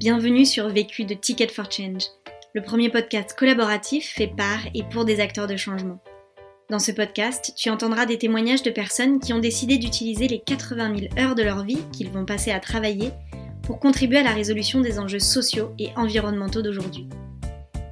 Bienvenue 0.00 0.46
sur 0.46 0.66
Vécu 0.70 1.04
de 1.04 1.12
Ticket 1.12 1.48
for 1.48 1.70
Change, 1.70 2.04
le 2.54 2.62
premier 2.62 2.88
podcast 2.88 3.36
collaboratif 3.38 4.14
fait 4.14 4.32
par 4.34 4.58
et 4.72 4.82
pour 4.82 5.04
des 5.04 5.20
acteurs 5.20 5.46
de 5.46 5.58
changement. 5.58 5.98
Dans 6.70 6.78
ce 6.78 6.90
podcast, 6.90 7.52
tu 7.54 7.68
entendras 7.68 8.06
des 8.06 8.16
témoignages 8.16 8.62
de 8.62 8.70
personnes 8.70 9.20
qui 9.20 9.34
ont 9.34 9.40
décidé 9.40 9.76
d'utiliser 9.76 10.26
les 10.26 10.40
80 10.40 10.96
000 10.96 11.18
heures 11.18 11.34
de 11.34 11.42
leur 11.42 11.64
vie 11.64 11.82
qu'ils 11.92 12.10
vont 12.10 12.24
passer 12.24 12.50
à 12.50 12.60
travailler 12.60 13.10
pour 13.62 13.78
contribuer 13.78 14.20
à 14.20 14.22
la 14.22 14.32
résolution 14.32 14.80
des 14.80 14.98
enjeux 14.98 15.18
sociaux 15.18 15.74
et 15.78 15.90
environnementaux 15.96 16.62
d'aujourd'hui. 16.62 17.06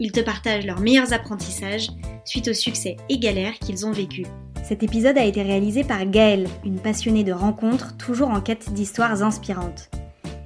Ils 0.01 0.13
te 0.13 0.21
partagent 0.21 0.65
leurs 0.65 0.81
meilleurs 0.81 1.13
apprentissages 1.13 1.91
suite 2.25 2.49
aux 2.49 2.55
succès 2.55 2.97
et 3.11 3.19
galères 3.19 3.59
qu'ils 3.59 3.85
ont 3.85 3.93
vécus. 3.93 4.27
Cet 4.65 4.83
épisode 4.83 5.19
a 5.19 5.27
été 5.27 5.43
réalisé 5.43 5.85
par 5.85 6.07
Gaëlle, 6.07 6.49
une 6.65 6.81
passionnée 6.81 7.25
de 7.25 7.33
rencontres 7.33 7.99
toujours 7.99 8.31
en 8.31 8.41
quête 8.41 8.73
d'histoires 8.73 9.23
inspirantes. 9.23 9.91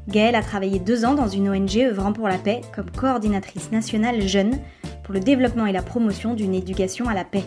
Gaëlle 0.08 0.34
a 0.34 0.42
travaillé 0.42 0.78
deux 0.78 1.04
ans 1.04 1.14
dans 1.14 1.28
une 1.28 1.48
ONG 1.48 1.78
œuvrant 1.78 2.12
pour 2.12 2.28
la 2.28 2.38
paix 2.38 2.60
comme 2.74 2.90
coordinatrice 2.90 3.70
nationale 3.70 4.26
jeune 4.26 4.58
pour 5.04 5.14
le 5.14 5.20
développement 5.20 5.66
et 5.66 5.72
la 5.72 5.82
promotion 5.82 6.34
d'une 6.34 6.54
éducation 6.54 7.08
à 7.08 7.14
la 7.14 7.24
paix. 7.24 7.44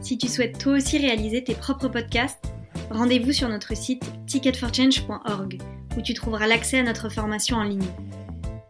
Si 0.00 0.18
tu 0.18 0.28
souhaites 0.28 0.58
toi 0.58 0.74
aussi 0.74 0.98
réaliser 0.98 1.44
tes 1.44 1.54
propres 1.54 1.88
podcasts, 1.88 2.52
rendez-vous 2.90 3.32
sur 3.32 3.48
notre 3.48 3.76
site 3.76 4.04
ticketforchange.org 4.26 5.58
où 5.96 6.00
tu 6.00 6.14
trouveras 6.14 6.46
l'accès 6.46 6.78
à 6.78 6.82
notre 6.82 7.08
formation 7.08 7.56
en 7.56 7.64
ligne. 7.64 7.86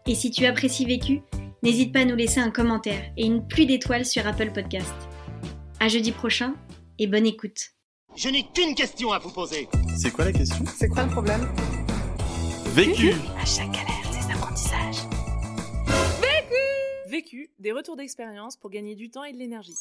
Et 0.05 0.15
si 0.15 0.29
tu 0.29 0.45
apprécies 0.45 0.85
Vécu, 0.85 1.21
n'hésite 1.63 1.93
pas 1.93 2.01
à 2.01 2.05
nous 2.05 2.15
laisser 2.15 2.39
un 2.39 2.51
commentaire 2.51 3.01
et 3.17 3.25
une 3.25 3.47
pluie 3.47 3.65
d'étoiles 3.65 4.05
sur 4.05 4.27
Apple 4.27 4.51
Podcast. 4.53 4.93
À 5.79 5.87
jeudi 5.87 6.11
prochain 6.11 6.53
et 6.99 7.07
bonne 7.07 7.25
écoute. 7.25 7.71
Je 8.15 8.29
n'ai 8.29 8.45
qu'une 8.53 8.75
question 8.75 9.11
à 9.11 9.19
vous 9.19 9.31
poser. 9.31 9.67
C'est 9.95 10.11
quoi 10.11 10.25
la 10.25 10.33
question? 10.33 10.63
C'est 10.75 10.87
quoi 10.87 11.03
le 11.03 11.09
problème? 11.09 11.47
Vécu 12.73 13.11
À 13.37 13.45
chaque 13.45 13.69
galère, 13.69 14.09
des 14.11 14.33
apprentissages. 14.33 15.07
Vécu, 17.07 17.51
des 17.59 17.71
retours 17.71 17.95
d'expérience 17.95 18.57
pour 18.57 18.71
gagner 18.71 18.95
du 18.95 19.11
temps 19.11 19.23
et 19.23 19.31
de 19.31 19.37
l'énergie. 19.37 19.77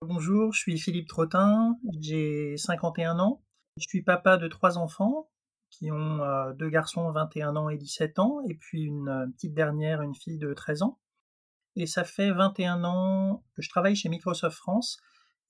Bonjour, 0.00 0.52
je 0.52 0.60
suis 0.60 0.78
Philippe 0.78 1.08
Trottin, 1.08 1.76
j'ai 2.00 2.56
51 2.56 3.18
ans. 3.18 3.42
Je 3.78 3.86
suis 3.88 4.02
papa 4.02 4.36
de 4.36 4.46
trois 4.46 4.78
enfants 4.78 5.28
qui 5.70 5.90
ont 5.90 6.22
euh, 6.22 6.52
deux 6.52 6.70
garçons 6.70 7.10
21 7.10 7.56
ans 7.56 7.68
et 7.68 7.78
17 7.78 8.20
ans, 8.20 8.38
et 8.48 8.54
puis 8.54 8.82
une 8.82 9.08
euh, 9.08 9.26
petite 9.32 9.54
dernière, 9.54 10.02
une 10.02 10.14
fille 10.14 10.38
de 10.38 10.54
13 10.54 10.82
ans. 10.82 11.00
Et 11.74 11.86
ça 11.86 12.04
fait 12.04 12.30
21 12.30 12.84
ans 12.84 13.44
que 13.56 13.62
je 13.62 13.68
travaille 13.70 13.96
chez 13.96 14.08
Microsoft 14.08 14.56
France, 14.56 14.98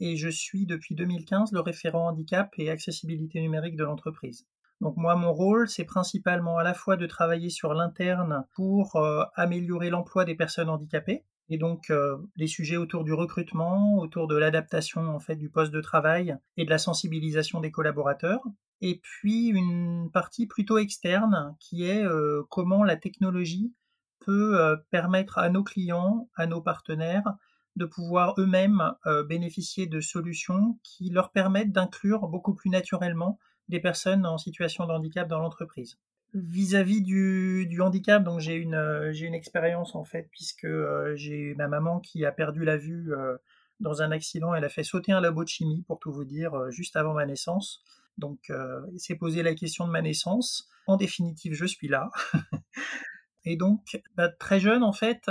et 0.00 0.16
je 0.16 0.30
suis 0.30 0.64
depuis 0.64 0.94
2015 0.94 1.52
le 1.52 1.60
référent 1.60 2.08
handicap 2.08 2.54
et 2.56 2.70
accessibilité 2.70 3.42
numérique 3.42 3.76
de 3.76 3.84
l'entreprise. 3.84 4.46
Donc 4.80 4.96
moi, 4.96 5.16
mon 5.16 5.32
rôle, 5.32 5.68
c'est 5.68 5.84
principalement 5.84 6.58
à 6.58 6.62
la 6.62 6.74
fois 6.74 6.96
de 6.96 7.06
travailler 7.06 7.48
sur 7.48 7.72
l'interne 7.72 8.44
pour 8.54 8.96
euh, 8.96 9.24
améliorer 9.34 9.88
l'emploi 9.88 10.24
des 10.24 10.34
personnes 10.34 10.68
handicapées, 10.68 11.24
et 11.48 11.56
donc 11.56 11.90
euh, 11.90 12.16
les 12.36 12.46
sujets 12.46 12.76
autour 12.76 13.04
du 13.04 13.14
recrutement, 13.14 13.98
autour 13.98 14.26
de 14.26 14.36
l'adaptation 14.36 15.08
en 15.08 15.18
fait 15.18 15.36
du 15.36 15.48
poste 15.48 15.72
de 15.72 15.80
travail 15.80 16.36
et 16.56 16.64
de 16.64 16.70
la 16.70 16.78
sensibilisation 16.78 17.60
des 17.60 17.70
collaborateurs. 17.70 18.40
Et 18.82 19.00
puis 19.02 19.46
une 19.46 20.10
partie 20.12 20.46
plutôt 20.46 20.76
externe 20.76 21.56
qui 21.58 21.84
est 21.84 22.04
euh, 22.04 22.42
comment 22.50 22.84
la 22.84 22.96
technologie 22.96 23.72
peut 24.20 24.76
permettre 24.90 25.38
à 25.38 25.48
nos 25.50 25.62
clients, 25.62 26.28
à 26.34 26.46
nos 26.46 26.60
partenaires, 26.60 27.36
de 27.76 27.84
pouvoir 27.84 28.34
eux-mêmes 28.38 28.92
bénéficier 29.28 29.86
de 29.86 30.00
solutions 30.00 30.80
qui 30.82 31.10
leur 31.10 31.30
permettent 31.30 31.70
d'inclure 31.70 32.26
beaucoup 32.26 32.54
plus 32.54 32.70
naturellement 32.70 33.38
des 33.68 33.80
personnes 33.80 34.26
en 34.26 34.38
situation 34.38 34.86
de 34.86 34.92
handicap 34.92 35.28
dans 35.28 35.38
l'entreprise. 35.38 35.98
Vis-à-vis 36.34 37.02
du, 37.02 37.80
handicap, 37.80 38.22
donc 38.22 38.40
j'ai 38.40 38.54
une, 38.54 38.74
euh, 38.74 39.12
j'ai 39.12 39.26
une 39.26 39.34
expérience 39.34 39.94
en 39.94 40.04
fait, 40.04 40.28
puisque 40.30 40.64
euh, 40.64 41.14
j'ai 41.16 41.54
ma 41.54 41.68
maman 41.68 42.00
qui 42.00 42.24
a 42.24 42.32
perdu 42.32 42.64
la 42.64 42.76
vue 42.76 43.12
euh, 43.14 43.36
dans 43.80 44.02
un 44.02 44.10
accident. 44.10 44.54
Elle 44.54 44.64
a 44.64 44.68
fait 44.68 44.82
sauter 44.82 45.12
un 45.12 45.20
labo 45.20 45.44
de 45.44 45.48
chimie, 45.48 45.82
pour 45.86 45.98
tout 45.98 46.12
vous 46.12 46.24
dire, 46.24 46.70
juste 46.70 46.96
avant 46.96 47.14
ma 47.14 47.26
naissance. 47.26 47.82
Donc, 48.18 48.50
il 48.94 48.98
s'est 48.98 49.16
posé 49.16 49.42
la 49.42 49.54
question 49.54 49.86
de 49.86 49.92
ma 49.92 50.00
naissance. 50.00 50.70
En 50.86 50.96
définitive, 50.96 51.52
je 51.52 51.66
suis 51.66 51.86
là. 51.86 52.10
Et 53.44 53.56
donc, 53.56 54.00
bah, 54.16 54.30
très 54.30 54.58
jeune, 54.58 54.82
en 54.82 54.94
fait, 54.94 55.30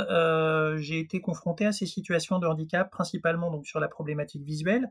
j'ai 0.78 1.00
été 1.00 1.20
confronté 1.20 1.66
à 1.66 1.72
ces 1.72 1.88
situations 1.88 2.38
de 2.38 2.46
handicap, 2.46 2.92
principalement 2.92 3.50
donc 3.50 3.66
sur 3.66 3.80
la 3.80 3.88
problématique 3.88 4.44
visuelle, 4.44 4.88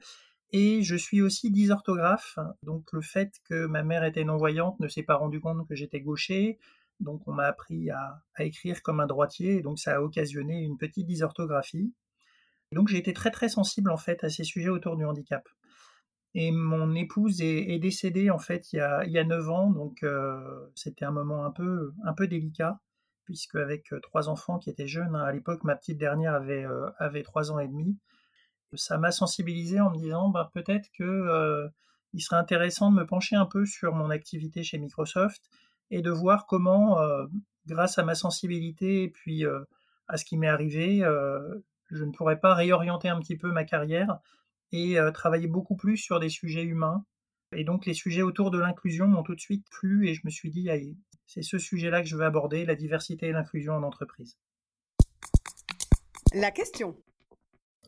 et 0.57 0.85
je 0.85 0.95
suis 0.95 1.21
aussi 1.21 1.51
dysorthographe, 1.51 2.39
donc 2.63 2.93
le 2.93 3.01
fait 3.01 3.33
que 3.43 3.67
ma 3.67 3.83
mère 3.83 4.05
était 4.05 4.23
non-voyante 4.23 4.79
ne 4.79 4.87
s'est 4.87 5.03
pas 5.03 5.17
rendu 5.17 5.41
compte 5.41 5.67
que 5.67 5.75
j'étais 5.75 6.01
gaucher, 6.01 6.61
donc 7.01 7.27
on 7.27 7.33
m'a 7.33 7.47
appris 7.47 7.91
à, 7.91 8.23
écrire 8.39 8.81
comme 8.81 9.01
un 9.01 9.09
droitier, 9.09 9.57
et 9.57 9.63
donc 9.63 9.81
ça 9.81 9.97
a 9.97 10.01
occasionné 10.01 10.63
une 10.63 10.79
petite 10.79 11.09
dysorthographie. 11.09 11.93
Donc 12.71 12.87
j'ai 12.87 12.99
été 12.99 13.13
très 13.13 13.33
très 13.33 13.49
sensible 13.49 13.91
en 13.91 13.97
fait 13.97 14.23
à 14.23 14.29
ces 14.29 14.45
sujets 14.45 14.69
autour 14.69 14.97
du 14.97 15.05
handicap. 15.05 15.49
Et 16.35 16.53
mon 16.53 16.95
épouse 16.95 17.43
est, 17.43 17.81
décédée 17.81 18.31
en 18.31 18.39
fait 18.39 18.73
il 18.73 18.77
y 18.77 18.81
a, 18.81 19.05
il 19.07 19.13
9 19.13 19.51
ans, 19.51 19.71
donc 19.73 20.05
euh, 20.05 20.71
c'était 20.77 21.05
un 21.05 21.11
moment 21.11 21.45
un 21.45 21.51
peu, 21.51 21.93
un 22.05 22.13
peu 22.13 22.29
délicat, 22.29 22.79
puisque 23.25 23.57
avec 23.57 23.93
euh, 23.93 23.99
trois 23.99 24.29
enfants 24.29 24.61
qui 24.61 24.71
étaient 24.71 24.87
jeunes, 24.87 25.17
hein, 25.17 25.25
à 25.25 25.33
l'époque 25.33 25.65
ma 25.65 25.75
petite 25.75 25.99
dernière 25.99 26.35
avait, 26.35 26.65
euh, 26.65 26.91
avait 26.99 27.25
3 27.25 27.51
ans 27.51 27.59
et 27.59 27.67
demi, 27.67 27.99
ça 28.75 28.99
m'a 28.99 29.11
sensibilisé 29.11 29.81
en 29.81 29.91
me 29.91 29.97
disant 29.97 30.29
bah, 30.29 30.51
peut-être 30.55 30.91
que 30.97 31.05
euh, 31.05 31.69
il 32.13 32.21
serait 32.21 32.37
intéressant 32.37 32.91
de 32.91 32.97
me 32.97 33.07
pencher 33.07 33.37
un 33.37 33.47
peu 33.47 33.67
sur 33.67 33.95
mon 33.95 34.11
activité 34.11 34.63
chez 34.63 34.79
Microsoft 34.79 35.43
et 35.91 36.03
de 36.03 36.11
voir 36.11 36.47
comment, 36.47 37.01
euh, 37.01 37.27
grâce 37.67 37.99
à 37.99 38.05
ma 38.05 38.15
sensibilité 38.15 39.05
et 39.05 39.09
puis 39.09 39.45
euh, 39.45 39.61
à 40.09 40.17
ce 40.17 40.25
qui 40.25 40.37
m'est 40.37 40.49
arrivé, 40.49 41.03
je 41.91 42.05
ne 42.05 42.13
pourrais 42.13 42.39
pas 42.39 42.55
réorienter 42.55 43.09
un 43.09 43.19
petit 43.21 43.37
peu 43.37 43.51
ma 43.51 43.65
carrière 43.65 44.19
et 44.73 44.99
travailler 45.15 45.47
beaucoup 45.47 45.77
plus 45.77 45.97
sur 45.97 46.21
des 46.21 46.29
sujets 46.29 46.65
humains. 46.65 47.07
Et 47.53 47.65
donc 47.65 47.87
les 47.87 47.95
sujets 47.95 48.21
autour 48.21 48.51
de 48.51 48.59
l'inclusion 48.59 49.07
m'ont 49.07 49.23
tout 49.23 49.35
de 49.35 49.41
suite 49.41 49.67
plu 49.71 50.07
et 50.09 50.15
je 50.15 50.21
me 50.25 50.31
suis 50.31 50.51
dit, 50.51 50.69
c'est 51.27 51.41
ce 51.41 51.57
sujet-là 51.57 52.03
que 52.03 52.09
je 52.09 52.17
veux 52.17 52.25
aborder, 52.25 52.67
la 52.67 52.75
diversité 52.75 53.29
et 53.29 53.33
l'inclusion 53.33 53.75
en 53.75 53.83
entreprise. 53.83 54.37
La 56.35 56.51
question. 56.51 56.97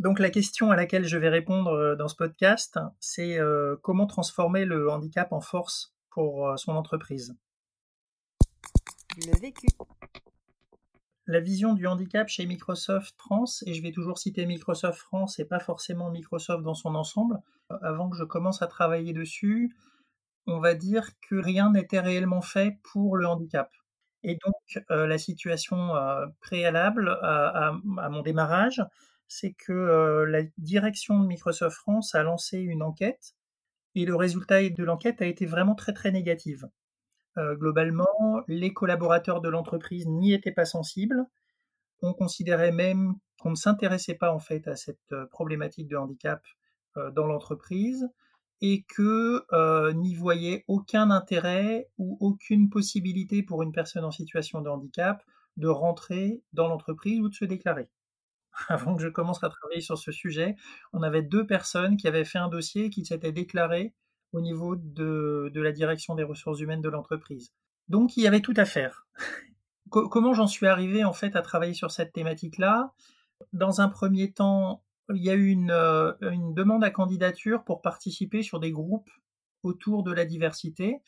Donc 0.00 0.18
la 0.18 0.28
question 0.28 0.70
à 0.70 0.76
laquelle 0.76 1.06
je 1.06 1.16
vais 1.16 1.30
répondre 1.30 1.70
euh, 1.70 1.96
dans 1.96 2.08
ce 2.08 2.16
podcast, 2.16 2.78
c'est 3.00 3.38
euh, 3.38 3.76
comment 3.82 4.06
transformer 4.06 4.66
le 4.66 4.90
handicap 4.90 5.32
en 5.32 5.40
force 5.40 5.94
pour 6.10 6.48
euh, 6.48 6.56
son 6.56 6.72
entreprise? 6.72 7.34
Le 9.16 9.38
vécu. 9.40 9.66
La 11.26 11.40
vision 11.40 11.72
du 11.72 11.86
handicap 11.86 12.28
chez 12.28 12.44
Microsoft 12.44 13.14
France, 13.18 13.64
et 13.66 13.72
je 13.72 13.82
vais 13.82 13.90
toujours 13.90 14.18
citer 14.18 14.44
Microsoft 14.44 14.98
France 14.98 15.38
et 15.38 15.46
pas 15.46 15.60
forcément 15.60 16.10
Microsoft 16.10 16.62
dans 16.62 16.74
son 16.74 16.94
ensemble, 16.94 17.40
avant 17.82 18.10
que 18.10 18.16
je 18.16 18.22
commence 18.22 18.62
à 18.62 18.66
travailler 18.66 19.12
dessus, 19.12 19.74
on 20.46 20.60
va 20.60 20.74
dire 20.74 21.08
que 21.28 21.34
rien 21.34 21.72
n'était 21.72 21.98
réellement 21.98 22.42
fait 22.42 22.78
pour 22.92 23.16
le 23.16 23.26
handicap. 23.26 23.72
Et 24.22 24.38
donc 24.44 24.84
la 24.88 25.18
situation 25.18 25.90
préalable 26.40 27.18
à, 27.22 27.72
mon 28.08 28.22
démarrage, 28.22 28.80
c'est 29.28 29.52
que 29.52 30.24
la 30.28 30.42
direction 30.58 31.18
de 31.20 31.26
Microsoft 31.26 31.76
France 31.76 32.14
a 32.14 32.22
lancé 32.22 32.58
une 32.58 32.82
enquête 32.82 33.34
et 33.94 34.04
le 34.04 34.14
résultat 34.14 34.68
de 34.68 34.84
l'enquête 34.84 35.22
a 35.22 35.26
été 35.26 35.46
vraiment 35.46 35.74
très 35.74 35.92
très 35.92 36.10
négatif. 36.10 36.64
globalement, 37.36 38.40
les 38.48 38.72
collaborateurs 38.72 39.40
de 39.40 39.48
l'entreprise 39.48 40.06
n'y 40.06 40.32
étaient 40.32 40.52
pas 40.52 40.64
sensibles. 40.64 41.24
On 42.02 42.14
considérait 42.14 42.72
même 42.72 43.14
qu'on 43.40 43.50
ne 43.50 43.56
s'intéressait 43.56 44.14
pas 44.14 44.32
en 44.32 44.38
fait 44.38 44.66
à 44.68 44.76
cette 44.76 45.14
problématique 45.30 45.88
de 45.88 45.96
handicap 45.96 46.42
dans 47.12 47.26
l'entreprise 47.26 48.08
et 48.60 48.84
que 48.84 49.44
n'y 49.92 50.14
voyait 50.14 50.64
aucun 50.68 51.10
intérêt 51.10 51.88
ou 51.98 52.16
aucune 52.20 52.70
possibilité 52.70 53.42
pour 53.42 53.62
une 53.62 53.72
personne 53.72 54.04
en 54.04 54.10
situation 54.10 54.62
de 54.62 54.68
handicap 54.68 55.22
de 55.56 55.68
rentrer 55.68 56.42
dans 56.52 56.68
l'entreprise 56.68 57.20
ou 57.20 57.28
de 57.28 57.34
se 57.34 57.44
déclarer. 57.44 57.88
avant 58.68 58.96
que 58.96 59.02
je 59.02 59.08
commence 59.08 59.42
à 59.44 59.48
travailler 59.48 59.80
sur 59.80 59.98
ce 59.98 60.12
sujet, 60.12 60.56
on 60.92 61.02
avait 61.02 61.22
deux 61.22 61.46
personnes 61.46 61.96
qui 61.96 62.08
avaient 62.08 62.24
fait 62.24 62.38
un 62.38 62.48
dossier 62.48 62.90
qui 62.90 63.04
s'étaient 63.04 63.32
déclarées 63.32 63.94
au 64.32 64.40
niveau 64.40 64.76
de, 64.76 65.50
la 65.54 65.72
direction 65.72 66.14
des 66.14 66.22
ressources 66.22 66.60
humaines 66.60 66.80
de 66.80 66.88
l'entreprise. 66.88 67.52
Donc 67.88 68.16
il 68.16 68.22
y 68.22 68.26
avait 68.26 68.40
tout 68.40 68.54
à 68.56 68.64
faire. 68.64 69.06
Comment 69.90 70.34
j'en 70.34 70.48
suis 70.48 70.66
arrivé 70.66 71.04
en 71.04 71.12
fait 71.12 71.36
à 71.36 71.42
travailler 71.42 71.74
sur 71.74 71.92
cette 71.92 72.12
thématique-là? 72.12 72.92
Dans 73.52 73.80
un 73.80 73.88
premier 73.88 74.32
temps, 74.32 74.82
il 75.14 75.22
y 75.22 75.30
a 75.30 75.34
eu 75.34 75.46
une, 75.46 75.70
euh, 75.70 76.12
une, 76.22 76.54
demande 76.54 76.82
à 76.82 76.90
candidature 76.90 77.62
pour 77.62 77.82
participer 77.82 78.42
sur 78.42 78.58
des 78.58 78.72
groupes 78.72 79.10
autour 79.62 80.02
de 80.02 80.12
la 80.12 80.24
diversité. 80.24 81.00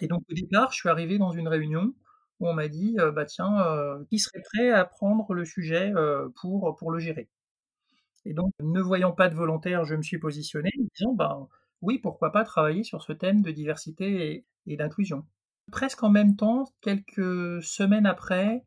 Et 0.00 0.06
donc 0.06 0.22
au 0.30 0.34
départ, 0.34 0.72
je 0.72 0.78
suis 0.78 0.88
arrivé 0.88 1.18
dans 1.18 1.32
une 1.32 1.48
réunion 1.48 1.92
où 2.40 2.48
on 2.48 2.54
m'a 2.54 2.68
dit 2.68 2.96
bah 3.14 3.24
tiens, 3.24 3.98
qui 4.10 4.18
serait 4.18 4.42
prêt 4.52 4.70
à 4.70 4.84
prendre 4.84 5.32
le 5.34 5.44
sujet 5.44 5.92
pour, 6.40 6.90
le 6.90 6.98
gérer? 6.98 7.28
Et 8.24 8.34
donc, 8.34 8.52
ne 8.60 8.80
voyant 8.80 9.12
pas 9.12 9.28
de 9.28 9.34
volontaire, 9.34 9.84
je 9.84 9.94
me 9.94 10.02
suis 10.02 10.18
positionné 10.18 10.70
en 10.78 10.84
disant 10.94 11.14
bah, 11.14 11.48
oui, 11.82 11.98
pourquoi 11.98 12.32
pas 12.32 12.44
travailler 12.44 12.82
sur 12.82 13.02
ce 13.02 13.12
thème 13.12 13.42
de 13.42 13.50
diversité 13.50 14.44
et, 14.66 14.76
d'inclusion. 14.76 15.24
Presque 15.70 16.02
en 16.02 16.10
même 16.10 16.36
temps, 16.36 16.66
quelques 16.80 17.62
semaines 17.62 18.06
après, 18.06 18.64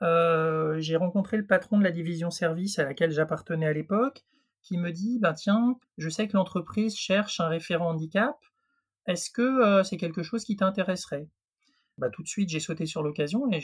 j'ai 0.00 0.96
rencontré 0.96 1.36
le 1.36 1.46
patron 1.46 1.78
de 1.78 1.84
la 1.84 1.90
division 1.92 2.30
service 2.30 2.78
à 2.78 2.84
laquelle 2.84 3.10
j'appartenais 3.10 3.66
à 3.66 3.72
l'époque, 3.72 4.24
qui 4.62 4.78
me 4.78 4.90
dit 4.90 5.18
ben 5.20 5.34
tiens, 5.34 5.78
je 5.98 6.08
sais 6.08 6.26
que 6.26 6.36
l'entreprise 6.36 6.96
cherche 6.96 7.40
un 7.40 7.48
référent 7.48 7.90
handicap. 7.90 8.36
Est-ce 9.06 9.30
que 9.30 9.82
c'est 9.84 9.98
quelque 9.98 10.22
chose 10.22 10.44
qui 10.44 10.56
t'intéresserait? 10.56 11.28
Bah, 11.98 12.10
Tout 12.10 12.22
de 12.22 12.28
suite, 12.28 12.48
j'ai 12.50 12.60
sauté 12.60 12.86
sur 12.86 13.02
l'occasion 13.02 13.50
et 13.52 13.60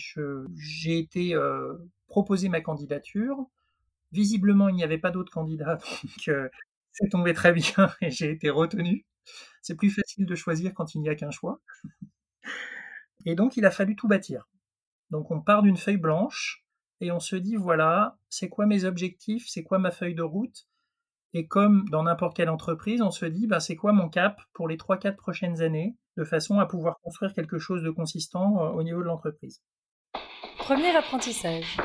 j'ai 0.56 0.99
été 0.99 1.35
euh, 1.35 1.75
proposé 2.09 2.49
ma 2.49 2.61
candidature. 2.61 3.37
Visiblement, 4.12 4.69
il 4.69 4.77
n'y 4.77 4.85
avait 4.85 4.99
pas 4.99 5.11
d'autres 5.11 5.32
candidats, 5.32 5.77
donc 6.27 6.50
c'est 6.93 7.09
tombé 7.09 7.35
très 7.35 7.53
bien 7.53 7.91
et 8.00 8.11
j'ai 8.11 8.31
été 8.31 8.50
retenu. 8.50 9.06
C'est 9.62 9.77
plus 9.77 9.91
facile 9.91 10.27
de 10.27 10.35
choisir 10.35 10.75
quand 10.75 10.94
il 10.94 11.03
n'y 11.03 11.09
a 11.09 11.15
qu'un 11.15 11.31
choix. 11.31 11.61
Et 13.27 13.35
donc, 13.35 13.56
il 13.56 13.65
a 13.65 13.71
fallu 13.71 13.97
tout 13.97 14.09
bâtir. 14.09 14.47
Donc, 15.11 15.31
on 15.31 15.41
part 15.41 15.62
d'une 15.62 15.77
feuille 15.77 15.97
blanche 15.99 16.65
et 17.00 17.12
on 17.12 17.21
se 17.21 17.37
dit, 17.37 17.56
voilà, 17.56 18.19
c'est 18.29 18.49
quoi 18.49 18.67
mes 18.67 18.85
objectifs, 18.85 19.47
c'est 19.49 19.62
quoi 19.62 19.79
ma 19.79 19.91
feuille 19.91 20.15
de 20.15 20.23
route? 20.23 20.69
Et 21.32 21.47
comme 21.47 21.88
dans 21.91 22.03
n'importe 22.03 22.37
quelle 22.37 22.50
entreprise, 22.50 23.03
on 23.03 23.11
se 23.11 23.25
dit, 23.25 23.47
ben, 23.47 23.61
c'est 23.61 23.77
quoi 23.77 23.93
mon 23.93 24.09
cap 24.09 24.41
pour 24.53 24.67
les 24.67 24.77
3-4 24.77 25.17
prochaines 25.17 25.62
années, 25.62 25.97
de 26.17 26.25
façon 26.25 26.59
à 26.59 26.67
pouvoir 26.67 26.99
construire 27.03 27.32
quelque 27.35 27.59
chose 27.59 27.82
de 27.82 27.91
consistant 27.91 28.65
euh, 28.65 28.71
au 28.71 28.82
niveau 28.82 29.00
de 29.00 29.06
l'entreprise? 29.06 29.62
Premier 30.59 30.94
apprentissage. 30.97 31.77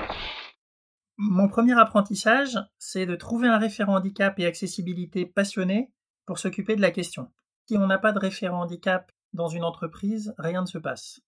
Mon 1.17 1.47
premier 1.47 1.79
apprentissage, 1.79 2.57
c'est 2.77 3.05
de 3.05 3.15
trouver 3.15 3.47
un 3.47 3.57
référent 3.57 3.95
handicap 3.95 4.37
et 4.39 4.45
accessibilité 4.45 5.25
passionné 5.25 5.91
pour 6.25 6.39
s'occuper 6.39 6.75
de 6.75 6.81
la 6.81 6.91
question. 6.91 7.31
Si 7.67 7.77
on 7.77 7.87
n'a 7.87 7.99
pas 7.99 8.11
de 8.11 8.19
référent 8.19 8.61
handicap 8.61 9.11
dans 9.33 9.47
une 9.47 9.63
entreprise, 9.63 10.33
rien 10.37 10.61
ne 10.61 10.67
se 10.67 10.77
passe. 10.77 11.21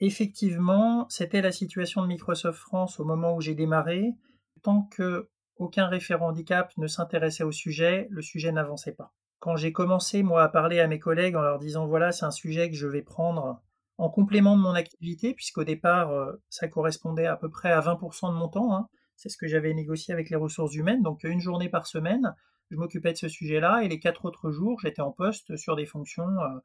Effectivement, 0.00 1.06
c'était 1.08 1.42
la 1.42 1.52
situation 1.52 2.02
de 2.02 2.06
Microsoft 2.06 2.58
France 2.58 3.00
au 3.00 3.04
moment 3.04 3.34
où 3.34 3.40
j'ai 3.40 3.54
démarré. 3.54 4.14
Tant 4.62 4.82
que 4.82 5.28
aucun 5.56 5.86
référent 5.86 6.28
handicap 6.28 6.72
ne 6.76 6.86
s'intéressait 6.86 7.44
au 7.44 7.52
sujet, 7.52 8.08
le 8.10 8.22
sujet 8.22 8.52
n'avançait 8.52 8.92
pas. 8.92 9.12
Quand 9.38 9.56
j'ai 9.56 9.72
commencé, 9.72 10.22
moi, 10.22 10.42
à 10.42 10.48
parler 10.48 10.80
à 10.80 10.86
mes 10.86 10.98
collègues 10.98 11.36
en 11.36 11.42
leur 11.42 11.58
disant 11.58 11.86
voilà, 11.86 12.12
c'est 12.12 12.24
un 12.24 12.30
sujet 12.30 12.70
que 12.70 12.76
je 12.76 12.86
vais 12.86 13.02
prendre 13.02 13.60
en 13.98 14.10
complément 14.10 14.56
de 14.56 14.62
mon 14.62 14.74
activité, 14.74 15.34
puisqu'au 15.34 15.64
départ, 15.64 16.10
euh, 16.10 16.32
ça 16.50 16.68
correspondait 16.68 17.26
à 17.26 17.36
peu 17.36 17.50
près 17.50 17.72
à 17.72 17.80
20% 17.80 18.32
de 18.32 18.38
mon 18.38 18.48
temps. 18.48 18.76
Hein. 18.76 18.88
C'est 19.16 19.28
ce 19.28 19.38
que 19.38 19.46
j'avais 19.46 19.72
négocié 19.72 20.12
avec 20.12 20.28
les 20.28 20.36
ressources 20.36 20.74
humaines. 20.74 21.02
Donc, 21.02 21.24
une 21.24 21.40
journée 21.40 21.70
par 21.70 21.86
semaine, 21.86 22.34
je 22.70 22.76
m'occupais 22.76 23.12
de 23.12 23.18
ce 23.18 23.28
sujet-là, 23.28 23.82
et 23.82 23.88
les 23.88 23.98
quatre 23.98 24.24
autres 24.26 24.50
jours, 24.50 24.80
j'étais 24.80 25.00
en 25.00 25.12
poste 25.12 25.56
sur 25.56 25.76
des 25.76 25.86
fonctions 25.86 26.28
euh, 26.28 26.58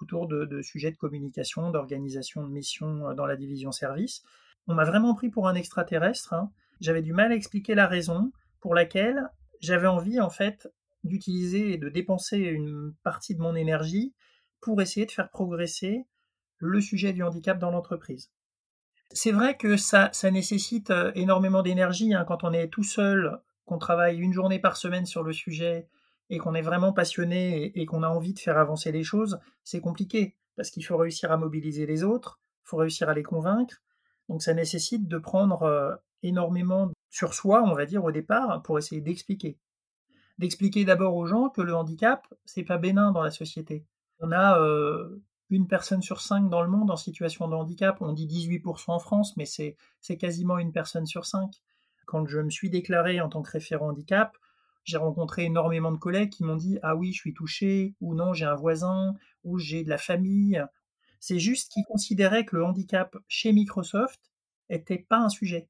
autour 0.00 0.28
de, 0.28 0.60
sujets 0.62 0.90
de 0.90 0.96
communication, 0.96 1.70
d'organisation 1.70 2.42
de 2.42 2.50
missions 2.50 3.08
euh, 3.08 3.14
dans 3.14 3.26
la 3.26 3.36
division 3.36 3.72
service. 3.72 4.22
On 4.66 4.74
m'a 4.74 4.84
vraiment 4.84 5.14
pris 5.14 5.30
pour 5.30 5.48
un 5.48 5.54
extraterrestre. 5.54 6.34
Hein. 6.34 6.50
J'avais 6.80 7.02
du 7.02 7.12
mal 7.12 7.32
à 7.32 7.34
expliquer 7.34 7.74
la 7.74 7.86
raison 7.86 8.32
pour 8.60 8.74
laquelle 8.74 9.28
j'avais 9.60 9.86
envie 9.86 10.20
en 10.20 10.30
fait 10.30 10.68
d'utiliser 11.04 11.72
et 11.72 11.78
de 11.78 11.88
dépenser 11.88 12.38
une 12.38 12.94
partie 13.02 13.34
de 13.34 13.40
mon 13.40 13.54
énergie 13.54 14.14
pour 14.60 14.80
essayer 14.82 15.06
de 15.06 15.12
faire 15.12 15.30
progresser 15.30 16.06
le 16.58 16.80
sujet 16.80 17.12
du 17.12 17.22
handicap 17.22 17.58
dans 17.58 17.70
l'entreprise. 17.70 18.30
C'est 19.10 19.32
vrai 19.32 19.56
que 19.56 19.76
ça, 19.76 20.10
nécessite 20.30 20.90
euh, 20.90 21.12
énormément 21.14 21.62
d'énergie 21.62 22.12
hein, 22.14 22.24
quand 22.26 22.44
on 22.44 22.52
est 22.52 22.68
tout 22.68 22.82
seul, 22.82 23.40
qu'on 23.64 23.78
travaille 23.78 24.18
une 24.18 24.32
journée 24.32 24.58
par 24.58 24.76
semaine 24.76 25.06
sur 25.06 25.22
le 25.22 25.32
sujet 25.32 25.88
et 26.30 26.38
qu'on 26.38 26.54
est 26.54 26.62
vraiment 26.62 26.92
passionné 26.92 27.72
et, 27.74 27.86
qu'on 27.86 28.02
a 28.02 28.08
envie 28.08 28.34
de 28.34 28.38
faire 28.38 28.58
avancer 28.58 28.92
les 28.92 29.02
choses, 29.02 29.38
c'est 29.64 29.80
compliqué 29.80 30.36
parce 30.56 30.70
qu'il 30.70 30.84
faut 30.84 30.96
réussir 30.96 31.32
à 31.32 31.36
mobiliser 31.36 31.86
les 31.86 32.04
autres, 32.04 32.40
il 32.64 32.68
faut 32.68 32.76
réussir 32.76 33.08
à 33.08 33.14
les 33.14 33.22
convaincre. 33.22 33.76
Donc 34.28 34.42
ça 34.42 34.52
nécessite 34.52 35.08
de 35.08 35.16
prendre 35.16 35.62
euh, 35.62 35.94
énormément 36.22 36.90
sur 37.10 37.34
soi, 37.34 37.62
on 37.62 37.74
va 37.74 37.86
dire 37.86 38.04
au 38.04 38.12
départ, 38.12 38.62
pour 38.62 38.78
essayer 38.78 39.00
d'expliquer. 39.00 39.58
D'expliquer 40.38 40.84
d'abord 40.84 41.16
aux 41.16 41.26
gens 41.26 41.48
que 41.48 41.62
le 41.62 41.74
handicap, 41.74 42.26
c'est 42.44 42.62
pas 42.62 42.78
bénin 42.78 43.12
dans 43.12 43.22
la 43.22 43.30
société. 43.30 43.84
On 44.20 44.32
a 44.32 44.60
euh, 44.60 45.22
une 45.50 45.66
personne 45.66 46.02
sur 46.02 46.20
cinq 46.20 46.48
dans 46.48 46.62
le 46.62 46.68
monde 46.68 46.90
en 46.90 46.96
situation 46.96 47.48
de 47.48 47.54
handicap. 47.54 48.00
On 48.00 48.12
dit 48.12 48.26
18% 48.26 48.90
en 48.90 48.98
France, 48.98 49.36
mais 49.36 49.46
c'est 49.46 49.76
quasiment 50.16 50.58
une 50.58 50.72
personne 50.72 51.06
sur 51.06 51.26
cinq. 51.26 51.50
Quand 52.06 52.26
je 52.26 52.38
me 52.40 52.50
suis 52.50 52.70
déclaré 52.70 53.20
en 53.20 53.28
tant 53.28 53.42
que 53.42 53.50
référent 53.50 53.88
handicap, 53.88 54.36
j'ai 54.84 54.96
rencontré 54.96 55.44
énormément 55.44 55.92
de 55.92 55.98
collègues 55.98 56.30
qui 56.30 56.44
m'ont 56.44 56.56
dit 56.56 56.78
Ah 56.82 56.96
oui, 56.96 57.12
je 57.12 57.18
suis 57.18 57.34
touché, 57.34 57.94
ou 58.00 58.14
non, 58.14 58.32
j'ai 58.32 58.46
un 58.46 58.54
voisin, 58.54 59.14
ou 59.44 59.58
j'ai 59.58 59.84
de 59.84 59.90
la 59.90 59.98
famille. 59.98 60.64
C'est 61.20 61.38
juste 61.38 61.72
qu'ils 61.72 61.84
considéraient 61.84 62.44
que 62.44 62.56
le 62.56 62.64
handicap 62.64 63.16
chez 63.26 63.52
Microsoft 63.52 64.20
n'était 64.70 64.98
pas 64.98 65.18
un 65.18 65.28
sujet. 65.28 65.68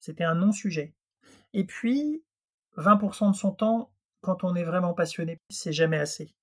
C'était 0.00 0.24
un 0.24 0.34
non-sujet. 0.34 0.94
Et 1.52 1.64
puis, 1.64 2.22
20% 2.76 3.30
de 3.30 3.36
son 3.36 3.52
temps, 3.52 3.92
quand 4.20 4.44
on 4.44 4.54
est 4.54 4.64
vraiment 4.64 4.94
passionné, 4.94 5.38
c'est 5.50 5.72
jamais 5.72 5.98
assez. 5.98 6.34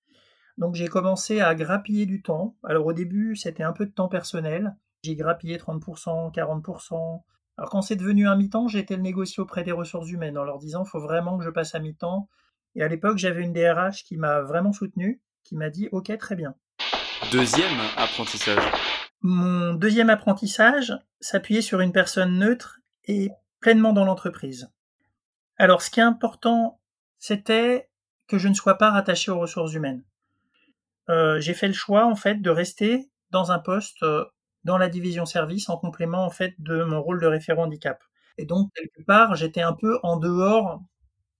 Donc 0.58 0.76
j'ai 0.76 0.88
commencé 0.88 1.42
à 1.42 1.56
grappiller 1.56 2.06
du 2.06 2.22
temps. 2.22 2.56
Alors 2.64 2.86
au 2.86 2.94
début, 2.94 3.36
c'était 3.36 3.64
un 3.64 3.74
peu 3.74 3.86
de 3.86 3.92
temps 3.92 4.08
personnel. 4.08 4.76
J'ai 5.04 5.16
grappillé 5.16 5.58
30%, 5.58 6.34
40%, 6.34 7.24
alors 7.58 7.70
quand 7.70 7.84
c'est 7.84 7.96
devenu 7.96 8.28
un 8.28 8.36
mi-temps, 8.36 8.68
j'ai 8.68 8.80
été 8.80 8.96
le 8.96 9.04
négocier 9.04 9.42
auprès 9.42 9.64
des 9.64 9.72
ressources 9.72 10.10
humaines 10.10 10.38
en 10.38 10.44
leur 10.44 10.58
disant 10.58 10.84
il 10.86 10.90
faut 10.90 11.00
vraiment 11.00 11.38
que 11.38 11.44
je 11.44 11.52
passe 11.52 11.76
à 11.76 11.80
mi-temps. 11.80 12.28
Et 12.76 12.82
à 12.82 12.88
l'époque, 12.88 13.20
j'avais 13.20 13.44
une 13.44 13.54
DRH 13.54 14.04
qui 14.04 14.18
m'a 14.18 14.42
vraiment 14.42 14.74
soutenu, 14.74 15.22
qui 15.44 15.56
m'a 15.56 15.70
dit 15.70 15.88
ok 15.92 16.18
très 16.18 16.36
bien. 16.36 16.56
Deuxième 17.32 17.80
apprentissage. 17.96 18.64
Mon 19.22 19.74
deuxième 19.74 20.10
apprentissage 20.10 20.94
s'appuyait 21.20 21.62
sur 21.62 21.80
une 21.80 21.92
personne 21.92 22.40
neutre 22.40 22.80
et 23.06 23.30
pleinement 23.63 23.94
dans 23.94 24.04
l'entreprise. 24.04 24.69
Alors 25.57 25.81
ce 25.81 25.89
qui 25.89 26.01
est 26.01 26.04
important, 26.04 26.81
c'était 27.18 27.89
que 28.27 28.38
je 28.38 28.50
ne 28.50 28.54
sois 28.54 28.77
pas 28.77 28.92
rattaché 28.92 29.31
aux 29.31 29.39
ressources 29.39 29.74
humaines. 29.74 30.04
Euh, 31.10 31.39
j'ai 31.39 31.54
fait 31.54 31.68
le 31.68 31.74
choix 31.74 32.06
en 32.06 32.15
fait 32.15 32.42
de 32.42 32.50
rester 32.50 33.10
dans 33.31 33.54
un 33.54 33.60
poste 33.60 34.04
euh, 34.04 34.25
dans 34.65 34.77
la 34.77 34.89
division 34.89 35.25
service 35.25 35.69
en 35.69 35.77
complément 35.77 36.25
en 36.25 36.30
fait 36.30 36.56
de 36.60 36.83
mon 36.83 37.01
rôle 37.01 37.21
de 37.21 37.25
référent 37.25 37.63
handicap. 37.63 38.04
Et 38.38 38.45
donc 38.45 38.69
quelque 38.75 39.06
part, 39.06 39.36
j'étais 39.36 39.62
un 39.62 39.74
peu 39.74 39.98
en 40.04 40.18
dehors 40.18 40.81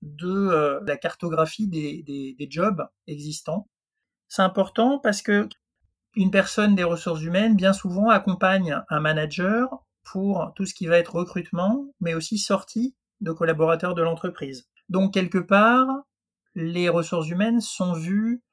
de 0.01 0.29
euh, 0.29 0.79
la 0.85 0.95
cartographie 0.95 1.67
des, 1.67 2.03
des, 2.03 2.47
jobs 2.49 2.87
existants. 3.07 3.67
C'est 4.29 4.41
important 4.41 4.99
parce 4.99 5.21
que 5.21 5.49
une 6.15 6.31
personne 6.31 6.75
des 6.75 6.83
ressources 6.85 7.21
humaines 7.23 7.57
bien 7.57 7.73
souvent 7.73 8.09
accompagne 8.09 8.81
un 8.89 8.99
manager 9.01 9.83
pour 10.03 10.51
tout 10.55 10.65
ce 10.65 10.73
qui 10.73 10.87
va 10.87 10.97
être 10.97 11.16
recrutement, 11.16 11.85
mais 11.99 12.13
aussi 12.13 12.37
sortie 12.37 12.95
de 13.21 13.31
collaborateurs 13.31 13.95
de 13.95 14.01
l'entreprise. 14.01 14.68
Donc 14.89 15.13
quelque 15.13 15.37
part, 15.37 15.87
les 16.56 16.89
ressources 16.89 17.30
humaines 17.30 17.61
sont 17.61 17.94
vues 17.94 18.44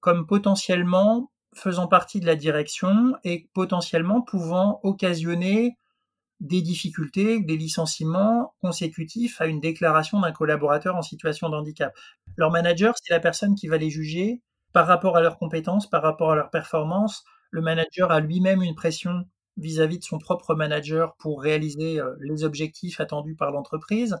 comme 0.00 0.26
potentiellement 0.26 1.32
faisant 1.54 1.88
partie 1.88 2.20
de 2.20 2.26
la 2.26 2.36
direction 2.36 3.14
et 3.24 3.48
potentiellement 3.54 4.22
pouvant 4.22 4.80
occasionner 4.82 5.76
des 6.40 6.62
difficultés, 6.62 7.40
des 7.40 7.56
licenciements 7.56 8.54
consécutifs 8.60 9.40
à 9.40 9.46
une 9.46 9.60
déclaration 9.60 10.20
d'un 10.20 10.30
collaborateur 10.30 10.94
en 10.94 11.02
situation 11.02 11.48
de 11.48 11.56
handicap. 11.56 11.92
Leur 12.36 12.52
manager, 12.52 12.94
c'est 13.02 13.12
la 13.12 13.20
personne 13.20 13.56
qui 13.56 13.66
va 13.66 13.76
les 13.76 13.90
juger 13.90 14.40
par 14.72 14.86
rapport 14.86 15.16
à 15.16 15.20
leurs 15.20 15.38
compétences, 15.38 15.88
par 15.88 16.02
rapport 16.02 16.30
à 16.30 16.36
leurs 16.36 16.50
performances. 16.50 17.24
Le 17.50 17.60
manager 17.60 18.12
a 18.12 18.20
lui-même 18.20 18.62
une 18.62 18.76
pression 18.76 19.24
vis-à-vis 19.58 19.98
de 19.98 20.04
son 20.04 20.18
propre 20.18 20.54
manager 20.54 21.14
pour 21.16 21.42
réaliser 21.42 22.00
euh, 22.00 22.14
les 22.20 22.44
objectifs 22.44 23.00
attendus 23.00 23.36
par 23.36 23.50
l'entreprise. 23.50 24.16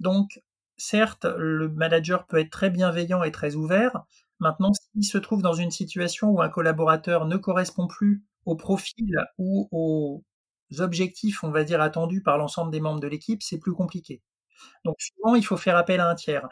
Donc, 0.00 0.40
certes, 0.76 1.24
le 1.24 1.68
manager 1.68 2.26
peut 2.26 2.38
être 2.38 2.50
très 2.50 2.70
bienveillant 2.70 3.22
et 3.22 3.32
très 3.32 3.54
ouvert, 3.54 4.04
Maintenant, 4.38 4.72
s'il 4.74 5.04
se 5.04 5.18
trouve 5.18 5.42
dans 5.42 5.54
une 5.54 5.70
situation 5.70 6.30
où 6.30 6.42
un 6.42 6.48
collaborateur 6.48 7.26
ne 7.26 7.36
correspond 7.36 7.86
plus 7.86 8.22
au 8.44 8.54
profil 8.54 9.16
ou 9.38 9.68
aux 9.72 10.22
objectifs, 10.78 11.42
on 11.42 11.50
va 11.50 11.64
dire, 11.64 11.80
attendus 11.80 12.22
par 12.22 12.38
l'ensemble 12.38 12.70
des 12.70 12.80
membres 12.80 13.00
de 13.00 13.08
l'équipe, 13.08 13.42
c'est 13.42 13.58
plus 13.58 13.72
compliqué. 13.72 14.22
Donc 14.84 14.96
souvent, 15.00 15.34
il 15.36 15.44
faut 15.44 15.56
faire 15.56 15.76
appel 15.76 16.00
à 16.00 16.10
un 16.10 16.14
tiers. 16.14 16.48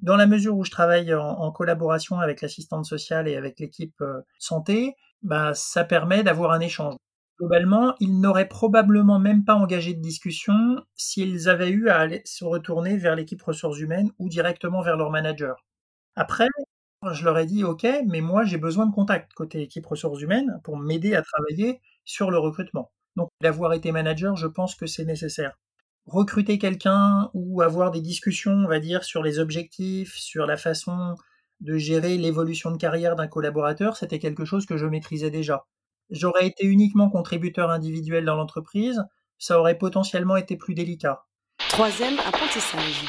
Dans 0.00 0.16
la 0.16 0.26
mesure 0.26 0.56
où 0.56 0.64
je 0.64 0.70
travaille 0.70 1.14
en, 1.14 1.52
collaboration 1.52 2.18
avec 2.18 2.40
l'assistante 2.40 2.86
sociale 2.86 3.28
et 3.28 3.36
avec 3.36 3.60
l'équipe 3.60 4.00
euh, 4.00 4.22
santé, 4.38 4.96
bah, 5.22 5.52
ça 5.54 5.84
permet 5.84 6.22
d'avoir 6.22 6.52
un 6.52 6.60
échange. 6.60 6.96
Globalement, 7.42 7.94
ils 8.00 8.20
n'auraient 8.20 8.48
probablement 8.48 9.18
même 9.18 9.44
pas 9.44 9.56
engagé 9.56 9.94
de 9.94 10.00
discussion 10.00 10.82
s'ils 10.94 11.48
avaient 11.48 11.70
eu 11.70 11.88
à 11.90 12.08
se 12.24 12.44
retourner 12.44 12.96
vers 12.96 13.16
l'équipe 13.16 13.42
ressources 13.42 13.80
humaines 13.80 14.12
ou 14.18 14.28
directement 14.30 14.80
vers 14.80 14.96
leur 14.96 15.10
manager. 15.10 15.66
Après, 16.16 16.48
je 17.12 17.24
leur 17.24 17.38
ai 17.38 17.46
dit 17.46 17.64
OK, 17.64 17.86
mais 18.06 18.20
moi 18.22 18.44
j'ai 18.44 18.58
besoin 18.58 18.86
de 18.86 18.94
contact 18.94 19.34
côté 19.34 19.62
équipe 19.62 19.86
ressources 19.86 20.20
humaines 20.22 20.60
pour 20.64 20.78
m'aider 20.78 21.14
à 21.16 21.22
travailler 21.22 21.80
sur 22.04 22.30
le 22.30 22.38
recrutement. 22.38 22.92
Donc 23.16 23.30
d'avoir 23.42 23.72
été 23.74 23.92
manager, 23.92 24.36
je 24.36 24.48
pense 24.48 24.74
que 24.76 24.86
c'est 24.86 25.04
nécessaire. 25.04 25.58
Recruter 26.06 26.58
quelqu'un 26.58 27.30
ou 27.34 27.62
avoir 27.62 27.90
des 27.92 28.02
discussions, 28.02 28.52
on 28.52 28.68
va 28.68 28.80
dire, 28.80 29.04
sur 29.04 29.22
les 29.22 29.38
objectifs, 29.40 30.14
sur 30.16 30.46
la 30.46 30.56
façon 30.58 31.16
de 31.60 31.76
gérer 31.78 32.18
l'évolution 32.18 32.70
de 32.72 32.78
carrière 32.78 33.16
d'un 33.16 33.28
collaborateur, 33.28 33.96
c'était 33.96 34.20
quelque 34.20 34.44
chose 34.44 34.66
que 34.66 34.76
je 34.78 34.86
maîtrisais 34.86 35.30
déjà. 35.30 35.66
J'aurais 36.12 36.46
été 36.46 36.66
uniquement 36.66 37.10
contributeur 37.10 37.70
individuel 37.70 38.24
dans 38.24 38.36
l'entreprise, 38.36 39.02
ça 39.38 39.58
aurait 39.58 39.78
potentiellement 39.78 40.36
été 40.36 40.56
plus 40.56 40.74
délicat. 40.74 41.24
Troisième 41.68 42.18
apprentissage. 42.20 43.04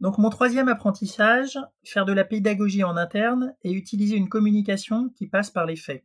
Donc 0.00 0.18
mon 0.18 0.30
troisième 0.30 0.68
apprentissage, 0.68 1.58
faire 1.84 2.04
de 2.04 2.12
la 2.12 2.24
pédagogie 2.24 2.82
en 2.82 2.96
interne 2.96 3.54
et 3.62 3.72
utiliser 3.72 4.16
une 4.16 4.28
communication 4.28 5.10
qui 5.10 5.28
passe 5.28 5.50
par 5.50 5.66
les 5.66 5.76
faits. 5.76 6.04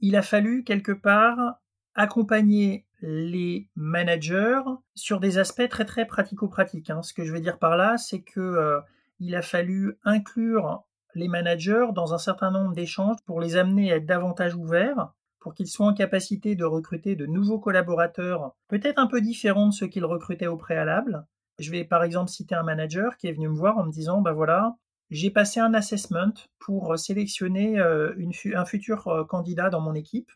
Il 0.00 0.16
a 0.16 0.22
fallu 0.22 0.64
quelque 0.64 0.92
part 0.92 1.54
accompagner 1.94 2.86
les 3.00 3.68
managers 3.74 4.62
sur 4.94 5.18
des 5.18 5.38
aspects 5.38 5.68
très 5.68 5.84
très 5.84 6.06
pratico-pratiques. 6.06 6.90
Hein. 6.90 7.02
Ce 7.02 7.12
que 7.12 7.24
je 7.24 7.32
veux 7.32 7.40
dire 7.40 7.58
par 7.58 7.76
là, 7.76 7.98
c'est 7.98 8.22
que 8.22 8.40
euh, 8.40 8.80
il 9.18 9.34
a 9.34 9.42
fallu 9.42 9.98
inclure 10.04 10.84
les 11.14 11.28
managers 11.28 11.86
dans 11.94 12.14
un 12.14 12.18
certain 12.18 12.50
nombre 12.50 12.74
d'échanges 12.74 13.16
pour 13.26 13.40
les 13.40 13.56
amener 13.56 13.92
à 13.92 13.96
être 13.96 14.06
davantage 14.06 14.54
ouverts, 14.54 15.12
pour 15.40 15.54
qu'ils 15.54 15.68
soient 15.68 15.86
en 15.86 15.94
capacité 15.94 16.54
de 16.54 16.64
recruter 16.64 17.16
de 17.16 17.26
nouveaux 17.26 17.58
collaborateurs, 17.58 18.54
peut-être 18.68 18.98
un 18.98 19.06
peu 19.06 19.20
différents 19.20 19.68
de 19.68 19.72
ceux 19.72 19.88
qu'ils 19.88 20.04
recrutaient 20.04 20.46
au 20.46 20.56
préalable. 20.56 21.26
Je 21.58 21.70
vais 21.70 21.84
par 21.84 22.04
exemple 22.04 22.30
citer 22.30 22.54
un 22.54 22.62
manager 22.62 23.16
qui 23.16 23.26
est 23.26 23.32
venu 23.32 23.48
me 23.48 23.56
voir 23.56 23.76
en 23.78 23.84
me 23.84 23.90
disant, 23.90 24.20
ben 24.20 24.32
voilà, 24.32 24.76
j'ai 25.10 25.30
passé 25.30 25.60
un 25.60 25.74
assessment 25.74 26.32
pour 26.58 26.98
sélectionner 26.98 27.78
euh, 27.78 28.14
un 28.54 28.64
futur 28.64 29.08
euh, 29.08 29.24
candidat 29.24 29.68
dans 29.68 29.80
mon 29.80 29.94
équipe. 29.94 30.30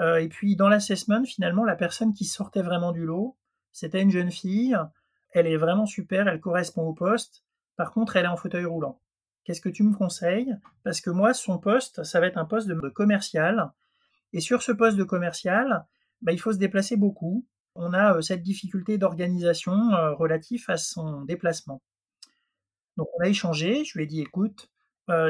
Euh, 0.00 0.16
et 0.16 0.28
puis 0.28 0.56
dans 0.56 0.68
l'assessment, 0.68 1.24
finalement, 1.24 1.64
la 1.64 1.76
personne 1.76 2.14
qui 2.14 2.24
sortait 2.24 2.62
vraiment 2.62 2.92
du 2.92 3.04
lot, 3.04 3.36
c'était 3.72 4.00
une 4.00 4.10
jeune 4.10 4.30
fille. 4.30 4.76
Elle 5.32 5.46
est 5.46 5.56
vraiment 5.56 5.86
super, 5.86 6.28
elle 6.28 6.40
correspond 6.40 6.82
au 6.82 6.94
poste. 6.94 7.44
Par 7.76 7.92
contre, 7.92 8.16
elle 8.16 8.24
est 8.24 8.28
en 8.28 8.36
fauteuil 8.36 8.64
roulant. 8.64 9.00
Qu'est-ce 9.44 9.60
que 9.60 9.68
tu 9.68 9.82
me 9.82 9.94
conseilles? 9.94 10.56
Parce 10.82 11.00
que 11.00 11.10
moi, 11.10 11.34
son 11.34 11.58
poste, 11.58 12.02
ça 12.04 12.20
va 12.20 12.26
être 12.26 12.38
un 12.38 12.44
poste 12.44 12.66
de 12.66 12.74
commercial. 12.88 13.72
Et 14.32 14.40
sur 14.40 14.62
ce 14.62 14.72
poste 14.72 14.96
de 14.96 15.04
commercial, 15.04 15.84
bah, 16.22 16.32
il 16.32 16.40
faut 16.40 16.52
se 16.52 16.58
déplacer 16.58 16.96
beaucoup. 16.96 17.46
On 17.74 17.92
a 17.92 18.16
euh, 18.16 18.20
cette 18.20 18.42
difficulté 18.42 18.98
d'organisation 18.98 19.92
euh, 19.92 20.14
relative 20.14 20.64
à 20.68 20.76
son 20.76 21.22
déplacement. 21.22 21.82
Donc 22.96 23.08
on 23.18 23.24
a 23.24 23.28
échangé, 23.28 23.84
je 23.84 23.98
lui 23.98 24.04
ai 24.04 24.06
dit 24.06 24.20
écoute, 24.20 24.70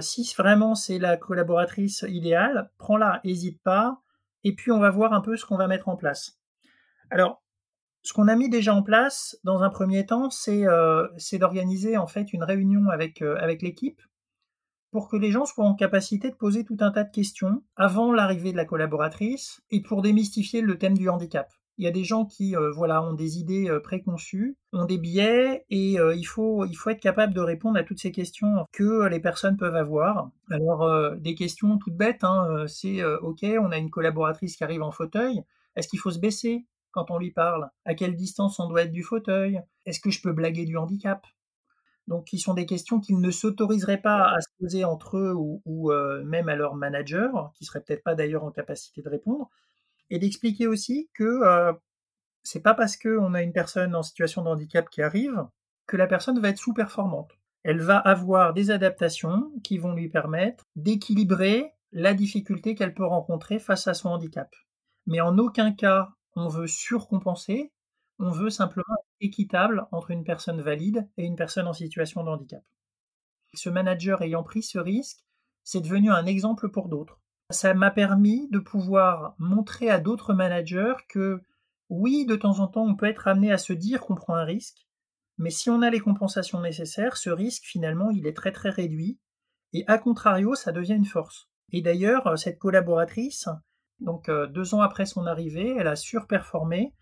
si 0.01 0.31
vraiment 0.37 0.75
c'est 0.75 0.99
la 0.99 1.17
collaboratrice 1.17 2.05
idéale, 2.07 2.71
prends-la, 2.77 3.21
hésite 3.25 3.61
pas, 3.63 4.03
et 4.45 4.55
puis 4.55 4.71
on 4.71 4.79
va 4.79 4.91
voir 4.91 5.15
un 5.15 5.21
peu 5.21 5.37
ce 5.37 5.47
qu'on 5.47 5.57
va 5.57 5.67
mettre 5.67 5.89
en 5.89 5.97
place. 5.97 6.39
Alors, 7.11 7.44
ce 8.05 8.13
qu'on 8.13 8.29
a 8.29 8.37
mis 8.37 8.51
déjà 8.51 8.75
en 8.75 8.83
place 8.83 9.39
dans 9.45 9.63
un 9.63 9.71
premier 9.71 10.05
temps, 10.05 10.29
c'est 10.29 10.67
euh, 10.69 11.09
d'organiser 11.41 11.97
en 11.97 12.07
fait 12.07 12.33
une 12.35 12.45
réunion 12.45 12.91
avec, 12.91 13.23
euh, 13.23 13.37
avec 13.41 13.63
l'équipe 13.63 14.01
pour 14.93 15.09
que 15.09 15.17
les 15.17 15.33
gens 15.33 15.47
soient 15.47 15.65
en 15.65 15.75
capacité 15.75 16.31
de 16.31 16.37
poser 16.37 16.65
tout 16.65 16.77
un 16.81 16.93
tas 16.93 17.03
de 17.03 17.11
questions 17.11 17.65
avant 17.77 18.13
l'arrivée 18.13 18.53
de 18.53 18.59
la 18.59 18.67
collaboratrice 18.67 19.63
et 19.71 19.81
pour 19.81 20.03
démystifier 20.03 20.61
le 20.61 20.79
thème 20.79 20.97
du 20.97 21.09
handicap. 21.09 21.51
Il 21.79 21.85
y 21.85 21.89
a 21.89 21.91
des 21.91 22.05
gens 22.05 22.27
qui 22.27 22.55
euh, 22.55 22.71
voilà, 22.71 23.03
ont 23.03 23.15
des 23.15 23.39
idées 23.39 23.75
préconçues, 23.83 24.57
ont 24.73 24.85
des 24.85 24.99
biais, 24.99 25.65
et 25.71 25.95
il, 25.95 26.25
faut, 26.25 26.67
il 26.67 26.75
faut 26.75 26.91
être 26.91 27.01
capable 27.01 27.35
de 27.35 27.41
répondre 27.41 27.79
à 27.79 27.83
toutes 27.83 27.99
ces 27.99 28.13
questions 28.13 28.67
que 28.71 29.09
les 29.09 29.19
personnes 29.19 29.57
peuvent 29.57 29.75
avoir. 29.75 30.31
Alors, 30.51 31.17
des 31.17 31.35
questions 31.35 31.79
toutes 31.79 31.97
bêtes, 31.97 32.23
hein, 32.23 32.67
c'est 32.69 33.03
OK, 33.05 33.41
on 33.43 33.73
a 33.73 33.79
une 33.79 33.91
collaboratrice 33.91 34.57
qui 34.57 34.63
arrive 34.63 34.83
en 34.83 34.93
fauteuil, 34.93 35.43
est-ce 35.75 35.89
qu'il 35.89 35.99
faut 35.99 36.13
se 36.13 36.21
baisser? 36.21 36.65
Quand 36.95 37.11
on 37.11 37.19
lui 37.19 37.33
parle 37.33 37.69
À 37.85 37.95
quelle 37.95 38.17
distance 38.17 38.59
on 38.61 38.69
doit 38.69 38.83
être 38.83 38.93
du 38.93 39.03
fauteuil? 39.03 39.61
Est-ce 39.85 40.01
que 40.01 40.11
je 40.11 40.23
peux 40.23 40.33
blaguer 40.33 40.65
du 40.65 40.77
handicap? 40.77 41.27
Donc, 42.07 42.27
qui 42.27 42.39
sont 42.39 42.55
des 42.55 42.67
questions 42.67 43.01
qu'ils 43.01 43.21
ne 43.21 43.31
s'autoriseraient 43.31 44.01
pas 44.01 44.31
à 44.31 44.41
se 44.41 44.49
poser 44.61 44.85
entre 44.85 45.17
eux 45.17 45.33
ou, 45.35 45.63
ou 45.65 45.91
même 46.25 46.49
à 46.49 46.57
leur 46.57 46.75
manager, 46.75 47.51
qui 47.55 47.65
serait 47.65 47.81
peut-être 47.81 48.05
pas 48.05 48.15
d'ailleurs 48.15 48.45
en 48.45 48.51
capacité 48.51 49.03
de 49.03 49.09
répondre 49.09 49.51
et 50.11 50.19
d'expliquer 50.19 50.67
aussi 50.67 51.11
que 51.15 51.25
euh, 51.25 51.73
c'est 52.43 52.63
pas 52.63 52.75
parce 52.75 52.97
qu'on 52.97 53.35
a 53.35 53.43
une 53.43 53.53
personne 53.53 53.95
en 53.95 54.03
situation 54.03 54.43
de 54.43 54.49
handicap 54.49 54.89
qui 54.91 55.03
arrive 55.03 55.47
que 55.87 55.97
la 55.97 56.07
personne 56.07 56.41
va 56.41 56.51
être 56.51 56.59
sous-performante. 56.59 57.33
Elle 57.63 57.81
va 57.81 57.99
avoir 57.99 58.53
des 58.53 58.71
adaptations 58.71 59.51
qui 59.63 59.79
vont 59.79 59.95
lui 59.95 60.09
permettre 60.09 60.65
d'équilibrer 60.77 61.73
la 61.93 62.13
difficulté 62.15 62.75
qu'elle 62.75 62.95
peut 62.95 63.07
rencontrer 63.07 63.59
face 63.59 63.87
à 63.87 63.95
son 63.95 64.11
handicap. 64.11 64.55
Mais 65.07 65.21
en 65.21 65.39
aucun 65.39 65.73
cas 65.73 66.11
on 66.37 66.49
veut 66.49 66.67
surcompenser, 66.67 67.73
on 68.19 68.31
veut 68.31 68.51
simplement 68.51 68.95
être 68.99 69.17
équitable 69.21 69.87
entre 69.93 70.11
une 70.11 70.25
personne 70.25 70.61
valide 70.61 71.09
et 71.17 71.25
une 71.25 71.37
personne 71.37 71.67
en 71.67 71.73
situation 71.73 72.25
de 72.25 72.31
handicap. 72.31 72.63
Ce 73.55 73.69
manager 73.69 74.23
ayant 74.23 74.43
pris 74.43 74.63
ce 74.63 74.79
risque, 74.79 75.25
c'est 75.63 75.81
devenu 75.81 76.11
un 76.11 76.27
exemple 76.27 76.69
pour 76.69 76.89
d'autres 76.89 77.21
ça 77.51 77.75
m'a 77.75 77.91
permis 77.91 78.49
de 78.51 78.59
pouvoir 78.59 79.35
montrer 79.39 79.91
à 79.91 79.99
d'autres 79.99 80.35
managers 80.35 80.95
que 81.09 81.43
oui, 81.91 82.25
de 82.27 82.37
temps 82.37 82.61
en 82.61 82.67
temps, 82.67 82.87
on 82.87 82.97
peut 82.97 83.07
être 83.07 83.29
amené 83.29 83.53
à 83.53 83.59
se 83.59 83.73
dire 83.73 84.01
qu'on 84.01 84.15
prend 84.15 84.35
un 84.35 84.45
risque, 84.45 84.87
mais 85.37 85.51
si 85.51 85.69
on 85.69 85.83
a 85.83 85.91
les 85.91 86.01
compensations 86.01 86.61
nécessaires, 86.61 87.17
ce 87.17 87.31
risque, 87.31 87.65
finalement, 87.65 88.11
il 88.11 88.27
est 88.27 88.37
très 88.37 88.53
très 88.53 88.71
réduit, 88.71 89.19
et 89.73 89.85
à 89.87 89.99
contrario, 89.99 90.55
ça 90.55 90.73
devient 90.73 90.95
une 90.95 91.05
force. 91.05 91.49
Et 91.73 91.83
d'ailleurs, 91.83 92.39
cette 92.39 92.59
collaboratrice, 92.59 93.49
donc 94.01 94.29
euh, 94.29 94.47
deux 94.47 94.75
ans 94.75 94.81
après 94.81 95.07
son 95.07 95.27
arrivée, 95.27 95.77
elle 95.79 95.89
a 95.89 95.97
surperformé. 95.97 96.93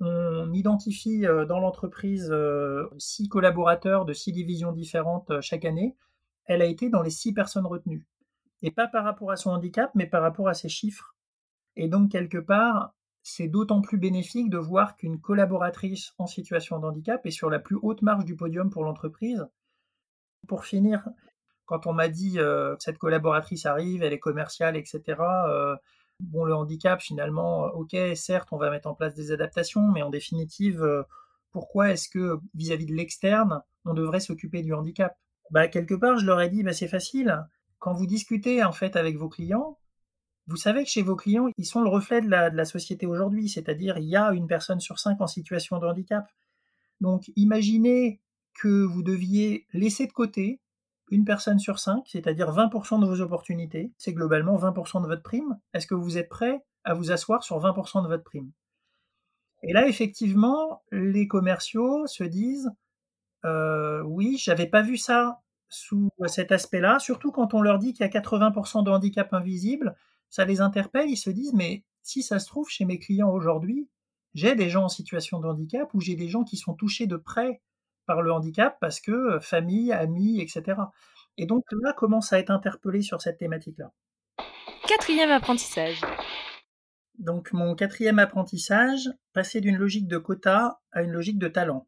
On 0.00 0.52
identifie 0.52 1.26
euh, 1.26 1.44
dans 1.44 1.60
l'entreprise 1.60 2.30
euh, 2.30 2.88
six 2.98 3.28
collaborateurs 3.28 4.04
de 4.04 4.12
six 4.12 4.32
divisions 4.32 4.72
différentes 4.72 5.40
chaque 5.40 5.64
année. 5.64 5.96
Elle 6.46 6.62
a 6.62 6.66
été 6.66 6.88
dans 6.88 7.02
les 7.02 7.10
six 7.10 7.32
personnes 7.32 7.66
retenues 7.66 8.06
et 8.62 8.70
pas 8.70 8.88
par 8.88 9.04
rapport 9.04 9.30
à 9.30 9.36
son 9.36 9.50
handicap, 9.50 9.90
mais 9.94 10.06
par 10.06 10.22
rapport 10.22 10.48
à 10.48 10.54
ses 10.54 10.68
chiffres. 10.68 11.14
Et 11.76 11.88
donc, 11.88 12.10
quelque 12.10 12.38
part, 12.38 12.94
c'est 13.22 13.48
d'autant 13.48 13.80
plus 13.80 13.98
bénéfique 13.98 14.50
de 14.50 14.58
voir 14.58 14.96
qu'une 14.96 15.20
collaboratrice 15.20 16.14
en 16.18 16.26
situation 16.26 16.78
de 16.78 16.86
handicap 16.86 17.24
est 17.26 17.30
sur 17.30 17.50
la 17.50 17.58
plus 17.58 17.78
haute 17.82 18.02
marge 18.02 18.24
du 18.24 18.36
podium 18.36 18.70
pour 18.70 18.84
l'entreprise. 18.84 19.46
Pour 20.48 20.64
finir, 20.64 21.08
quand 21.66 21.86
on 21.86 21.92
m'a 21.92 22.08
dit 22.08 22.38
euh, 22.38 22.74
cette 22.78 22.98
collaboratrice 22.98 23.66
arrive, 23.66 24.02
elle 24.02 24.12
est 24.12 24.18
commerciale, 24.18 24.76
etc. 24.76 25.22
bon, 26.20 26.44
le 26.44 26.54
handicap, 26.54 27.00
finalement, 27.00 27.66
euh, 27.66 27.70
ok, 27.70 27.96
certes, 28.14 28.48
on 28.52 28.58
va 28.58 28.70
mettre 28.70 28.88
en 28.88 28.94
place 28.94 29.14
des 29.14 29.32
adaptations, 29.32 29.88
mais 29.88 30.02
en 30.02 30.10
définitive, 30.10 31.04
pourquoi 31.52 31.90
est-ce 31.90 32.08
que 32.08 32.38
vis-à-vis 32.54 32.86
de 32.86 32.94
l'externe, 32.94 33.62
on 33.84 33.94
devrait 33.94 34.20
s'occuper 34.20 34.62
du 34.62 34.72
handicap? 34.72 35.16
Bah, 35.50 35.68
Quelque 35.68 35.94
part, 35.94 36.18
je 36.18 36.26
leur 36.26 36.40
ai 36.40 36.48
dit, 36.48 36.62
bah, 36.62 36.72
c'est 36.72 36.88
facile. 36.88 37.44
Quand 37.78 37.94
vous 37.94 38.06
discutez 38.06 38.62
en 38.62 38.72
fait 38.72 38.94
avec 38.96 39.16
vos 39.16 39.28
clients, 39.28 39.78
vous 40.46 40.56
savez 40.56 40.82
que 40.84 40.90
chez 40.90 41.02
vos 41.02 41.16
clients, 41.16 41.48
ils 41.56 41.64
sont 41.64 41.80
le 41.80 41.88
reflet 41.88 42.20
de 42.20 42.28
la, 42.28 42.64
société 42.64 43.06
aujourd'hui, 43.06 43.48
c'est-à-dire 43.48 43.98
il 43.98 44.08
y 44.08 44.16
a 44.16 44.32
une 44.32 44.48
personne 44.48 44.80
sur 44.80 44.98
cinq 44.98 45.20
en 45.20 45.26
situation 45.26 45.78
de 45.78 45.86
handicap. 45.86 46.26
Donc 47.00 47.30
imaginez 47.36 48.20
que 48.54 48.82
vous 48.84 49.02
deviez 49.02 49.66
laisser 49.72 50.06
de 50.06 50.12
côté 50.12 50.60
une 51.10 51.24
personne 51.24 51.58
sur 51.58 51.78
cinq, 51.78 52.04
c'est-à-dire 52.06 52.52
20% 52.52 53.00
de 53.00 53.06
vos 53.06 53.20
opportunités, 53.20 53.92
c'est 53.98 54.12
globalement 54.12 54.56
20% 54.56 55.02
de 55.02 55.06
votre 55.06 55.22
prime. 55.22 55.58
Est-ce 55.74 55.86
que 55.86 55.94
vous 55.94 56.18
êtes 56.18 56.28
prêt 56.28 56.64
à 56.84 56.94
vous 56.94 57.10
asseoir 57.10 57.42
sur 57.42 57.58
20% 57.60 58.02
de 58.02 58.08
votre 58.08 58.24
prime? 58.24 58.50
Et 59.62 59.72
là, 59.72 59.86
effectivement, 59.86 60.82
les 60.90 61.28
commerciaux 61.28 62.06
se 62.06 62.24
disent 62.24 62.70
euh, 63.44 64.02
oui, 64.02 64.36
j'avais 64.38 64.66
pas 64.66 64.82
vu 64.82 64.96
ça 64.96 65.40
sous 65.68 66.10
cet 66.26 66.52
aspect-là, 66.52 66.98
surtout 66.98 67.30
quand 67.30 67.54
on 67.54 67.62
leur 67.62 67.78
dit 67.78 67.92
qu'il 67.92 68.04
y 68.04 68.08
a 68.08 68.20
80% 68.20 68.84
de 68.84 68.90
handicap 68.90 69.32
invisible, 69.32 69.96
ça 70.28 70.44
les 70.44 70.60
interpelle, 70.60 71.08
ils 71.08 71.16
se 71.16 71.30
disent 71.30 71.54
mais 71.54 71.84
si 72.02 72.22
ça 72.22 72.38
se 72.38 72.46
trouve 72.46 72.68
chez 72.68 72.84
mes 72.84 72.98
clients 72.98 73.30
aujourd'hui, 73.30 73.88
j'ai 74.34 74.54
des 74.54 74.70
gens 74.70 74.84
en 74.84 74.88
situation 74.88 75.40
de 75.40 75.46
handicap 75.46 75.92
ou 75.94 76.00
j'ai 76.00 76.16
des 76.16 76.28
gens 76.28 76.44
qui 76.44 76.56
sont 76.56 76.74
touchés 76.74 77.06
de 77.06 77.16
près 77.16 77.60
par 78.06 78.22
le 78.22 78.32
handicap 78.32 78.76
parce 78.80 79.00
que 79.00 79.38
famille, 79.40 79.92
amis, 79.92 80.40
etc. 80.40 80.80
Et 81.36 81.46
donc 81.46 81.64
là 81.82 81.92
commence 81.92 82.32
à 82.32 82.38
être 82.38 82.50
interpellé 82.50 83.02
sur 83.02 83.20
cette 83.22 83.38
thématique-là? 83.38 83.92
Quatrième 84.86 85.30
apprentissage. 85.30 86.00
Donc 87.18 87.52
mon 87.52 87.74
quatrième 87.74 88.18
apprentissage, 88.18 89.10
passer 89.32 89.60
d'une 89.60 89.76
logique 89.76 90.08
de 90.08 90.18
quota 90.18 90.80
à 90.92 91.02
une 91.02 91.12
logique 91.12 91.38
de 91.38 91.48
talent. 91.48 91.86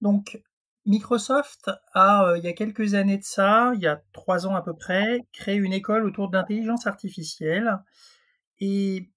Donc 0.00 0.42
Microsoft 0.86 1.70
a, 1.92 2.34
il 2.36 2.44
y 2.44 2.48
a 2.48 2.54
quelques 2.54 2.94
années 2.94 3.18
de 3.18 3.24
ça, 3.24 3.72
il 3.74 3.80
y 3.80 3.86
a 3.86 4.02
trois 4.12 4.46
ans 4.46 4.54
à 4.54 4.62
peu 4.62 4.74
près, 4.74 5.26
créé 5.32 5.56
une 5.56 5.72
école 5.72 6.04
autour 6.04 6.30
de 6.30 6.36
l'intelligence 6.36 6.86
artificielle. 6.86 7.78
Et 8.58 9.10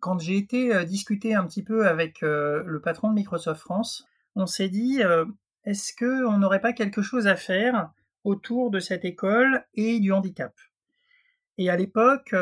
quand 0.00 0.18
j'ai 0.18 0.36
été 0.36 0.84
discuter 0.84 1.34
un 1.34 1.46
petit 1.46 1.62
peu 1.62 1.88
avec 1.88 2.20
le 2.20 2.80
patron 2.84 3.08
de 3.08 3.14
Microsoft 3.14 3.60
France, 3.60 4.06
on 4.36 4.46
s'est 4.46 4.68
dit 4.68 5.00
est-ce 5.64 5.92
qu'on 5.98 6.38
n'aurait 6.38 6.60
pas 6.60 6.72
quelque 6.72 7.02
chose 7.02 7.26
à 7.26 7.34
faire 7.34 7.90
autour 8.22 8.70
de 8.70 8.78
cette 8.78 9.04
école 9.04 9.64
et 9.74 9.98
du 9.98 10.12
handicap? 10.12 10.54
Et 11.58 11.70
à 11.70 11.76
l'époque, 11.76 12.34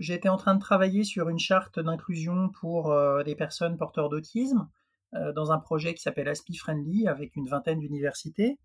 j'étais 0.00 0.28
en 0.28 0.36
train 0.36 0.54
de 0.54 0.60
travailler 0.60 1.04
sur 1.04 1.28
une 1.28 1.38
charte 1.38 1.78
d'inclusion 1.78 2.48
pour 2.48 2.92
des 3.24 3.36
personnes 3.36 3.76
porteurs 3.76 4.08
d'autisme. 4.08 4.68
Euh, 5.14 5.32
dans 5.34 5.52
un 5.52 5.58
projet 5.58 5.92
qui 5.92 6.00
s'appelle 6.00 6.28
ASPI 6.28 6.56
Friendly 6.56 7.06
avec 7.06 7.36
une 7.36 7.46
vingtaine 7.46 7.80
d'universités. 7.80 8.58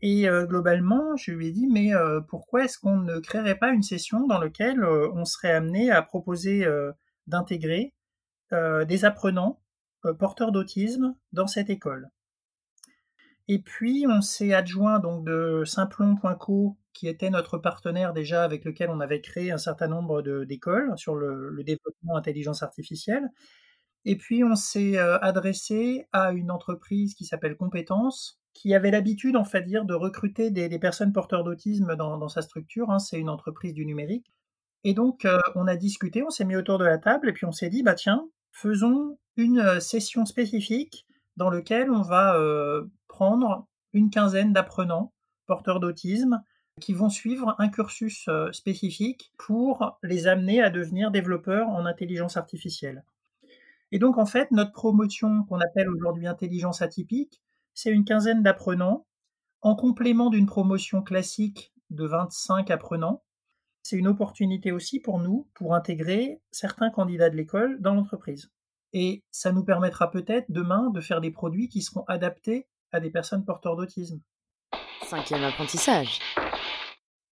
Et 0.00 0.26
euh, 0.26 0.46
globalement, 0.46 1.14
je 1.16 1.32
lui 1.32 1.48
ai 1.48 1.52
dit, 1.52 1.66
mais 1.66 1.94
euh, 1.94 2.20
pourquoi 2.22 2.64
est-ce 2.64 2.78
qu'on 2.78 2.96
ne 2.96 3.18
créerait 3.18 3.58
pas 3.58 3.70
une 3.70 3.82
session 3.82 4.26
dans 4.26 4.38
laquelle 4.38 4.82
euh, 4.82 5.10
on 5.12 5.26
serait 5.26 5.52
amené 5.52 5.90
à 5.90 6.00
proposer 6.00 6.66
d'intégrer 7.26 7.92
des 8.50 9.04
apprenants 9.04 9.60
porteurs 10.18 10.52
d'autisme 10.52 11.14
dans 11.32 11.46
cette 11.46 11.70
école 11.70 12.10
Et 13.48 13.58
puis, 13.60 14.06
on 14.08 14.20
s'est 14.20 14.52
adjoint 14.52 14.98
donc 15.00 15.24
de 15.24 15.62
Simplon.co, 15.64 16.76
qui 16.92 17.08
était 17.08 17.30
notre 17.30 17.58
partenaire 17.58 18.12
déjà 18.12 18.44
avec 18.44 18.64
lequel 18.64 18.90
on 18.90 19.00
avait 19.00 19.20
créé 19.20 19.50
un 19.52 19.58
certain 19.58 19.88
nombre 19.88 20.22
d'écoles 20.44 20.92
sur 20.96 21.14
le, 21.14 21.62
développement 21.64 22.16
intelligence 22.16 22.62
artificielle. 22.62 23.28
Et 24.04 24.16
puis, 24.16 24.44
on 24.44 24.56
s'est 24.56 24.98
adressé 24.98 26.06
à 26.12 26.32
une 26.32 26.50
entreprise 26.50 27.14
qui 27.14 27.24
s'appelle 27.24 27.56
Compétences, 27.56 28.40
qui 28.54 28.74
avait 28.74 28.90
l'habitude, 28.90 29.36
en 29.36 29.44
fait, 29.44 29.62
dire, 29.62 29.84
de 29.84 29.94
recruter 29.94 30.50
des, 30.50 30.78
personnes 30.78 31.12
porteurs 31.12 31.44
d'autisme 31.44 31.94
dans, 31.96 32.28
sa 32.28 32.42
structure. 32.42 32.90
Hein, 32.90 32.98
c'est 32.98 33.18
une 33.18 33.28
entreprise 33.30 33.72
du 33.74 33.86
numérique. 33.86 34.32
Et 34.84 34.94
donc, 34.94 35.24
euh, 35.24 35.38
on 35.54 35.66
a 35.66 35.76
discuté, 35.76 36.22
on 36.22 36.30
s'est 36.30 36.44
mis 36.44 36.56
autour 36.56 36.78
de 36.78 36.84
la 36.84 36.98
table 36.98 37.28
et 37.28 37.32
puis 37.32 37.46
on 37.46 37.52
s'est 37.52 37.68
dit, 37.68 37.82
bah 37.82 37.94
tiens, 37.94 38.28
faisons 38.52 39.18
une 39.36 39.60
euh, 39.60 39.80
session 39.80 40.24
spécifique 40.24 41.06
dans 41.36 41.50
laquelle 41.50 41.90
on 41.90 42.02
va 42.02 42.36
euh, 42.36 42.86
prendre 43.06 43.66
une 43.92 44.10
quinzaine 44.10 44.52
d'apprenants 44.52 45.12
porteurs 45.46 45.80
d'autisme 45.80 46.42
qui 46.80 46.92
vont 46.92 47.08
suivre 47.08 47.56
un 47.58 47.68
cursus 47.68 48.28
spécifique 48.52 49.32
pour 49.36 49.98
les 50.04 50.28
amener 50.28 50.62
à 50.62 50.70
devenir 50.70 51.10
développeurs 51.10 51.66
en 51.68 51.86
intelligence 51.86 52.36
artificielle. 52.36 53.02
Et 53.90 53.98
donc, 53.98 54.18
en 54.18 54.26
fait, 54.26 54.50
notre 54.50 54.72
promotion 54.72 55.44
qu'on 55.44 55.60
appelle 55.60 55.88
aujourd'hui 55.88 56.26
intelligence 56.26 56.82
atypique, 56.82 57.40
c'est 57.74 57.90
une 57.90 58.04
quinzaine 58.04 58.42
d'apprenants, 58.42 59.06
en 59.60 59.74
complément 59.74 60.30
d'une 60.30 60.46
promotion 60.46 61.02
classique 61.02 61.72
de 61.90 62.04
25 62.04 62.70
apprenants. 62.70 63.22
C'est 63.88 63.96
une 63.96 64.08
opportunité 64.08 64.70
aussi 64.70 65.00
pour 65.00 65.18
nous 65.18 65.48
pour 65.54 65.74
intégrer 65.74 66.42
certains 66.50 66.90
candidats 66.90 67.30
de 67.30 67.36
l'école 67.36 67.80
dans 67.80 67.94
l'entreprise. 67.94 68.50
Et 68.92 69.24
ça 69.30 69.50
nous 69.50 69.64
permettra 69.64 70.10
peut-être 70.10 70.44
demain 70.50 70.90
de 70.90 71.00
faire 71.00 71.22
des 71.22 71.30
produits 71.30 71.70
qui 71.70 71.80
seront 71.80 72.04
adaptés 72.06 72.68
à 72.92 73.00
des 73.00 73.08
personnes 73.08 73.46
porteurs 73.46 73.76
d'autisme. 73.76 74.20
Cinquième 75.06 75.42
apprentissage. 75.42 76.18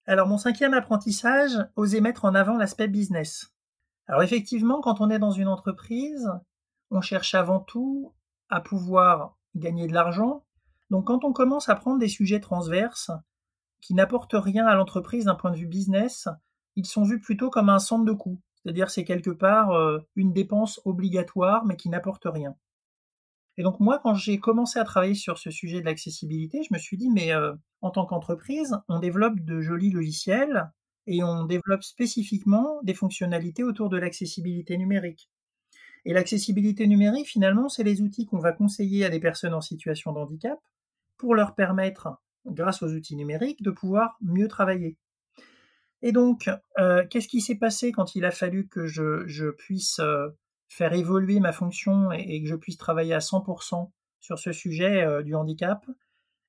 Alors 0.06 0.28
mon 0.28 0.38
cinquième 0.38 0.72
apprentissage, 0.72 1.58
oser 1.76 2.00
mettre 2.00 2.24
en 2.24 2.34
avant 2.34 2.56
l'aspect 2.56 2.88
business. 2.88 3.52
Alors 4.06 4.22
effectivement, 4.22 4.80
quand 4.80 5.02
on 5.02 5.10
est 5.10 5.18
dans 5.18 5.32
une 5.32 5.48
entreprise, 5.48 6.26
on 6.90 7.02
cherche 7.02 7.34
avant 7.34 7.60
tout 7.60 8.14
à 8.48 8.62
pouvoir 8.62 9.36
gagner 9.56 9.88
de 9.88 9.92
l'argent. 9.92 10.46
Donc 10.88 11.08
quand 11.08 11.22
on 11.22 11.34
commence 11.34 11.68
à 11.68 11.74
prendre 11.74 11.98
des 11.98 12.08
sujets 12.08 12.40
transverses 12.40 13.10
qui 13.82 13.92
n'apportent 13.92 14.32
rien 14.32 14.66
à 14.66 14.74
l'entreprise 14.74 15.26
d'un 15.26 15.34
point 15.34 15.50
de 15.50 15.56
vue 15.56 15.66
business, 15.66 16.30
ils 16.76 16.86
sont 16.86 17.02
vus 17.02 17.20
plutôt 17.20 17.50
comme 17.50 17.68
un 17.68 17.78
centre 17.78 18.04
de 18.04 18.12
coût. 18.12 18.40
C'est-à-dire 18.62 18.90
c'est 18.90 19.04
quelque 19.04 19.30
part 19.30 19.72
euh, 19.72 19.98
une 20.14 20.32
dépense 20.32 20.80
obligatoire 20.84 21.64
mais 21.64 21.76
qui 21.76 21.88
n'apporte 21.88 22.26
rien. 22.26 22.54
Et 23.58 23.62
donc 23.62 23.80
moi, 23.80 23.98
quand 24.02 24.14
j'ai 24.14 24.38
commencé 24.38 24.78
à 24.78 24.84
travailler 24.84 25.14
sur 25.14 25.38
ce 25.38 25.50
sujet 25.50 25.80
de 25.80 25.86
l'accessibilité, 25.86 26.62
je 26.62 26.74
me 26.74 26.78
suis 26.78 26.98
dit, 26.98 27.10
mais 27.10 27.32
euh, 27.32 27.54
en 27.80 27.90
tant 27.90 28.04
qu'entreprise, 28.04 28.76
on 28.88 28.98
développe 28.98 29.40
de 29.40 29.60
jolis 29.60 29.90
logiciels 29.90 30.70
et 31.06 31.22
on 31.22 31.44
développe 31.44 31.82
spécifiquement 31.82 32.80
des 32.82 32.94
fonctionnalités 32.94 33.62
autour 33.62 33.88
de 33.88 33.96
l'accessibilité 33.96 34.76
numérique. 34.76 35.30
Et 36.04 36.12
l'accessibilité 36.12 36.86
numérique, 36.86 37.28
finalement, 37.28 37.68
c'est 37.68 37.82
les 37.82 38.02
outils 38.02 38.26
qu'on 38.26 38.38
va 38.38 38.52
conseiller 38.52 39.04
à 39.04 39.10
des 39.10 39.20
personnes 39.20 39.54
en 39.54 39.60
situation 39.60 40.12
de 40.12 40.18
handicap 40.18 40.58
pour 41.16 41.34
leur 41.34 41.54
permettre, 41.54 42.20
grâce 42.44 42.82
aux 42.82 42.92
outils 42.92 43.16
numériques, 43.16 43.62
de 43.62 43.70
pouvoir 43.70 44.16
mieux 44.20 44.48
travailler. 44.48 44.96
Et 46.06 46.12
donc, 46.12 46.48
euh, 46.78 47.04
qu'est-ce 47.10 47.26
qui 47.26 47.40
s'est 47.40 47.56
passé 47.56 47.90
quand 47.90 48.14
il 48.14 48.24
a 48.24 48.30
fallu 48.30 48.68
que 48.68 48.86
je, 48.86 49.50
puisse 49.50 49.98
euh, 49.98 50.28
faire 50.68 50.92
évoluer 50.92 51.40
ma 51.40 51.50
fonction 51.50 52.12
et, 52.12 52.40
que 52.44 52.48
je 52.48 52.54
puisse 52.54 52.76
travailler 52.76 53.12
à 53.12 53.18
100% 53.18 53.90
sur 54.20 54.38
ce 54.38 54.52
sujet 54.52 55.02
euh, 55.02 55.24
du 55.24 55.34
handicap? 55.34 55.84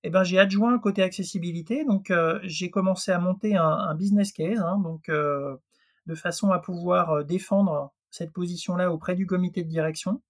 Eh 0.04 0.12
ben, 0.12 0.24
j'ai 0.24 0.38
adjoint 0.38 0.72
le 0.72 0.78
côté 0.78 1.02
accessibilité, 1.02 1.86
donc 1.86 2.14
j'ai 2.44 2.70
commencé 2.70 3.12
à 3.12 3.18
monter 3.18 3.56
un, 3.58 3.96
business 3.96 4.32
case, 4.32 4.60
hein, 4.60 4.78
donc 4.78 5.10
de 5.10 6.16
façon 6.16 6.52
à 6.52 6.60
pouvoir 6.60 7.26
défendre 7.26 7.92
cette 8.12 8.32
position-là 8.32 8.92
auprès 8.92 9.16
du 9.16 9.26
comité 9.26 9.64
de 9.64 9.70
direction, 9.70 10.22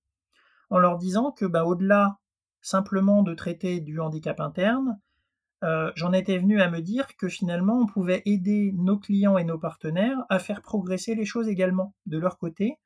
en 0.69 0.79
leur 0.79 0.97
disant 0.97 1.31
que 1.31 1.45
bah, 1.45 1.65
au-delà 1.65 2.17
simplement 2.61 3.23
de 3.23 3.33
traiter 3.33 3.81
du 3.81 3.99
handicap 3.99 4.39
interne, 4.39 4.97
euh, 5.63 5.91
j'en 5.95 6.13
étais 6.13 6.37
venu 6.37 6.61
à 6.61 6.69
me 6.69 6.81
dire 6.81 7.07
que 7.17 7.27
finalement 7.27 7.79
on 7.79 7.87
pouvait 7.87 8.21
aider 8.25 8.73
nos 8.75 8.97
clients 8.97 9.37
et 9.37 9.43
nos 9.43 9.57
partenaires 9.57 10.19
à 10.29 10.37
faire 10.37 10.61
progresser 10.61 11.15
les 11.15 11.25
choses 11.25 11.47
également 11.47 11.95
de 12.05 12.19
leur 12.19 12.37
côté. 12.37 12.77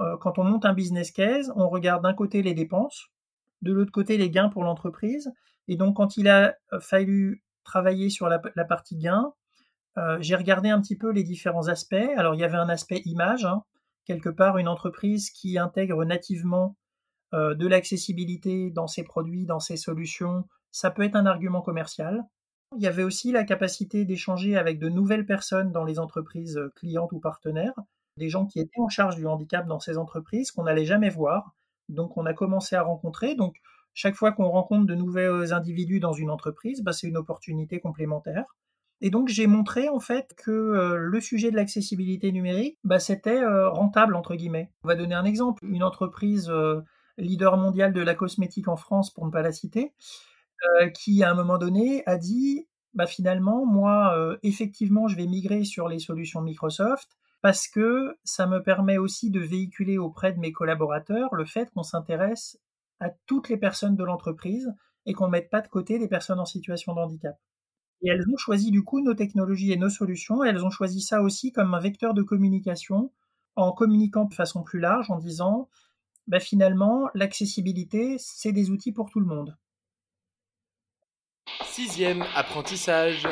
Euh, 0.00 0.16
quand 0.18 0.38
on 0.38 0.44
monte 0.44 0.64
un 0.64 0.72
business 0.72 1.10
case, 1.10 1.52
on 1.56 1.68
regarde 1.68 2.02
d'un 2.02 2.14
côté 2.14 2.42
les 2.42 2.54
dépenses, 2.54 3.08
de 3.60 3.72
l'autre 3.72 3.92
côté 3.92 4.16
les 4.16 4.30
gains 4.30 4.48
pour 4.48 4.64
l'entreprise. 4.64 5.30
Et 5.66 5.76
donc 5.76 5.96
quand 5.96 6.16
il 6.16 6.28
a 6.28 6.54
euh, 6.72 6.80
fallu 6.80 7.42
travailler 7.64 8.08
sur 8.08 8.28
la, 8.28 8.38
partie 8.64 8.96
gains, 8.96 9.32
j'ai 10.20 10.36
regardé 10.36 10.70
un 10.70 10.80
petit 10.80 10.96
peu 10.96 11.10
les 11.10 11.24
différents 11.24 11.66
aspects. 11.66 11.92
Alors 12.16 12.34
il 12.34 12.40
y 12.40 12.44
avait 12.44 12.56
un 12.56 12.68
aspect 12.68 13.02
image, 13.04 13.44
hein 13.44 13.64
quelque 14.06 14.30
part 14.30 14.56
une 14.56 14.68
entreprise 14.68 15.28
qui 15.30 15.58
intègre 15.58 16.04
nativement 16.04 16.76
de 17.32 17.66
l'accessibilité 17.66 18.70
dans 18.70 18.86
ses 18.86 19.02
produits, 19.02 19.44
dans 19.44 19.58
ses 19.60 19.76
solutions, 19.76 20.44
ça 20.70 20.90
peut 20.90 21.02
être 21.02 21.16
un 21.16 21.26
argument 21.26 21.62
commercial. 21.62 22.24
Il 22.76 22.82
y 22.82 22.86
avait 22.86 23.02
aussi 23.02 23.32
la 23.32 23.44
capacité 23.44 24.04
d'échanger 24.04 24.56
avec 24.56 24.78
de 24.78 24.88
nouvelles 24.88 25.24
personnes 25.24 25.72
dans 25.72 25.84
les 25.84 25.98
entreprises 25.98 26.58
euh, 26.58 26.70
clientes 26.76 27.12
ou 27.12 27.18
partenaires, 27.18 27.74
des 28.18 28.28
gens 28.28 28.46
qui 28.46 28.60
étaient 28.60 28.80
en 28.80 28.88
charge 28.88 29.16
du 29.16 29.26
handicap 29.26 29.66
dans 29.66 29.80
ces 29.80 29.96
entreprises 29.96 30.50
qu'on 30.50 30.64
n'allait 30.64 30.84
jamais 30.84 31.08
voir. 31.08 31.54
Donc 31.88 32.16
on 32.16 32.26
a 32.26 32.34
commencé 32.34 32.76
à 32.76 32.82
rencontrer. 32.82 33.34
Donc 33.34 33.56
chaque 33.94 34.14
fois 34.14 34.32
qu'on 34.32 34.48
rencontre 34.48 34.86
de 34.86 34.94
nouveaux 34.94 35.52
individus 35.52 36.00
dans 36.00 36.12
une 36.12 36.30
entreprise, 36.30 36.82
bah, 36.82 36.92
c'est 36.92 37.06
une 37.06 37.16
opportunité 37.16 37.80
complémentaire. 37.80 38.44
Et 39.00 39.10
donc 39.10 39.28
j'ai 39.28 39.46
montré 39.46 39.88
en 39.88 40.00
fait 40.00 40.34
que 40.36 40.50
euh, 40.50 40.96
le 40.96 41.20
sujet 41.20 41.50
de 41.50 41.56
l'accessibilité 41.56 42.32
numérique, 42.32 42.78
bah, 42.84 42.98
c'était 42.98 43.40
euh, 43.40 43.70
rentable 43.70 44.14
entre 44.14 44.34
guillemets. 44.34 44.70
On 44.84 44.88
va 44.88 44.94
donner 44.94 45.14
un 45.14 45.24
exemple. 45.24 45.64
Une 45.64 45.82
entreprise 45.82 46.52
leader 47.16 47.56
mondial 47.56 47.94
de 47.94 48.02
la 48.02 48.14
cosmétique 48.14 48.68
en 48.68 48.76
France, 48.76 49.10
pour 49.10 49.24
ne 49.24 49.30
pas 49.30 49.42
la 49.42 49.52
citer, 49.52 49.92
qui 50.94 51.22
à 51.22 51.30
un 51.30 51.34
moment 51.34 51.58
donné 51.58 52.02
a 52.06 52.16
dit, 52.16 52.66
bah, 52.94 53.06
finalement 53.06 53.64
moi 53.66 54.38
effectivement 54.42 55.08
je 55.08 55.16
vais 55.16 55.26
migrer 55.26 55.64
sur 55.64 55.88
les 55.88 55.98
solutions 55.98 56.40
Microsoft 56.40 57.16
parce 57.42 57.68
que 57.68 58.16
ça 58.24 58.46
me 58.46 58.62
permet 58.62 58.98
aussi 58.98 59.30
de 59.30 59.40
véhiculer 59.40 59.98
auprès 59.98 60.32
de 60.32 60.40
mes 60.40 60.52
collaborateurs 60.52 61.34
le 61.34 61.44
fait 61.44 61.70
qu'on 61.70 61.82
s'intéresse 61.82 62.58
à 63.00 63.10
toutes 63.26 63.48
les 63.48 63.56
personnes 63.56 63.96
de 63.96 64.04
l'entreprise 64.04 64.72
et 65.06 65.12
qu'on 65.12 65.26
ne 65.26 65.32
mette 65.32 65.50
pas 65.50 65.60
de 65.60 65.68
côté 65.68 65.98
les 65.98 66.08
personnes 66.08 66.40
en 66.40 66.44
situation 66.44 66.94
de 66.94 67.00
handicap. 67.00 67.36
Et 68.02 68.10
elles 68.10 68.24
ont 68.32 68.36
choisi 68.36 68.70
du 68.70 68.82
coup 68.82 69.00
nos 69.00 69.14
technologies 69.14 69.72
et 69.72 69.76
nos 69.76 69.88
solutions. 69.88 70.44
elles 70.44 70.64
ont 70.64 70.70
choisi 70.70 71.00
ça 71.00 71.22
aussi 71.22 71.52
comme 71.52 71.74
un 71.74 71.80
vecteur 71.80 72.14
de 72.14 72.22
communication 72.22 73.12
en 73.56 73.72
communiquant 73.72 74.24
de 74.24 74.34
façon 74.34 74.62
plus 74.62 74.78
large, 74.78 75.10
en 75.10 75.18
disant 75.18 75.68
bah, 76.28 76.40
finalement, 76.40 77.08
l'accessibilité, 77.14 78.16
c'est 78.18 78.52
des 78.52 78.70
outils 78.70 78.92
pour 78.92 79.10
tout 79.10 79.18
le 79.18 79.26
monde. 79.26 79.56
Sixième 81.78 82.24
apprentissage. 82.34 83.28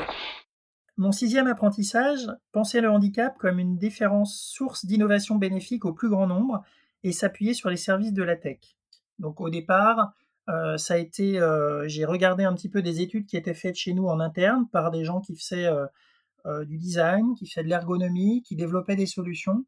Mon 0.96 1.10
sixième 1.10 1.48
apprentissage, 1.48 2.28
penser 2.52 2.80
le 2.80 2.88
handicap 2.88 3.36
comme 3.38 3.58
une 3.58 3.76
différence 3.76 4.40
source 4.40 4.86
d'innovation 4.86 5.34
bénéfique 5.34 5.84
au 5.84 5.92
plus 5.92 6.08
grand 6.08 6.28
nombre 6.28 6.62
et 7.02 7.10
s'appuyer 7.10 7.54
sur 7.54 7.70
les 7.70 7.76
services 7.76 8.12
de 8.12 8.22
la 8.22 8.36
tech. 8.36 8.60
Donc 9.18 9.40
au 9.40 9.50
départ, 9.50 10.12
euh, 10.48 10.76
ça 10.76 10.94
a 10.94 10.98
été, 10.98 11.40
euh, 11.40 11.88
j'ai 11.88 12.04
regardé 12.04 12.44
un 12.44 12.54
petit 12.54 12.68
peu 12.68 12.82
des 12.82 13.00
études 13.00 13.26
qui 13.26 13.36
étaient 13.36 13.52
faites 13.52 13.74
chez 13.74 13.94
nous 13.94 14.06
en 14.06 14.20
interne 14.20 14.68
par 14.68 14.92
des 14.92 15.04
gens 15.04 15.20
qui 15.20 15.34
faisaient 15.34 15.66
euh, 15.66 16.64
du 16.66 16.78
design, 16.78 17.34
qui 17.34 17.48
faisaient 17.48 17.64
de 17.64 17.68
l'ergonomie, 17.68 18.44
qui 18.44 18.54
développaient 18.54 18.94
des 18.94 19.06
solutions. 19.06 19.64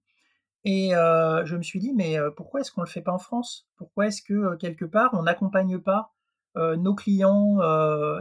Et 0.62 0.90
je 0.90 1.56
me 1.56 1.62
suis 1.62 1.80
dit, 1.80 1.94
mais 1.94 2.16
pourquoi 2.36 2.60
est-ce 2.60 2.70
qu'on 2.70 2.82
ne 2.82 2.86
le 2.86 2.92
fait 2.92 3.02
pas 3.02 3.12
en 3.12 3.18
France? 3.18 3.66
Pourquoi 3.74 4.06
est-ce 4.06 4.22
que 4.22 4.54
quelque 4.54 4.84
part 4.84 5.10
on 5.14 5.24
n'accompagne 5.24 5.80
pas 5.80 6.12
nos 6.56 6.94
clients, 6.94 7.58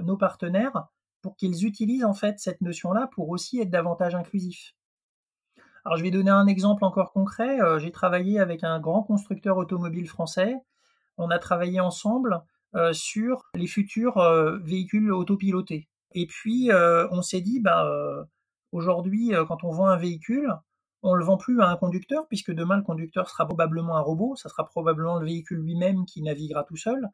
nos 0.04 0.18
partenaires, 0.18 0.88
pour 1.22 1.36
qu'ils 1.36 1.66
utilisent 1.66 2.06
en 2.06 2.14
fait 2.14 2.40
cette 2.40 2.62
notion-là 2.62 3.10
pour 3.14 3.30
aussi 3.30 3.60
être 3.60 3.70
davantage 3.70 4.16
inclusifs 4.16 4.76
Alors 5.86 5.98
je 5.98 6.04
vais 6.04 6.12
donner 6.12 6.30
un 6.30 6.48
exemple 6.48 6.86
encore 6.86 7.12
concret. 7.12 7.58
j'ai 7.80 7.92
travaillé 7.92 8.40
avec 8.40 8.64
un 8.64 8.80
grand 8.80 9.04
constructeur 9.04 9.58
automobile 9.58 10.08
français 10.08 10.56
on 11.18 11.30
a 11.30 11.40
travaillé 11.40 11.80
ensemble 11.80 12.42
euh, 12.76 12.94
sur 12.94 13.44
les 13.56 13.68
futurs 13.68 14.18
euh, 14.18 14.58
véhicules 14.58 15.12
autopilotés. 15.12 15.88
Et 16.14 16.28
puis, 16.28 16.72
euh, 16.72 17.08
on 17.12 17.22
s'est 17.22 17.42
dit, 17.42 17.60
bah, 17.60 17.86
aujourd'hui, 18.72 19.32
quand 19.48 19.64
on 19.64 19.72
vend 19.72 19.88
un 19.88 19.98
véhicule, 19.98 20.54
on 21.04 21.14
ne 21.14 21.20
le 21.20 21.26
vend 21.26 21.38
plus 21.38 21.62
à 21.62 21.68
un 21.68 21.76
conducteur, 21.76 22.28
puisque 22.28 22.52
demain, 22.52 22.78
le 22.78 22.84
conducteur 22.84 23.30
sera 23.30 23.46
probablement 23.46 23.98
un 23.98 24.02
robot, 24.02 24.36
ça 24.36 24.50
sera 24.50 24.66
probablement 24.66 25.20
le 25.20 25.26
véhicule 25.26 25.60
lui-même 25.60 26.06
qui 26.06 26.22
naviguera 26.22 26.64
tout 26.64 26.78
seul. 26.78 27.08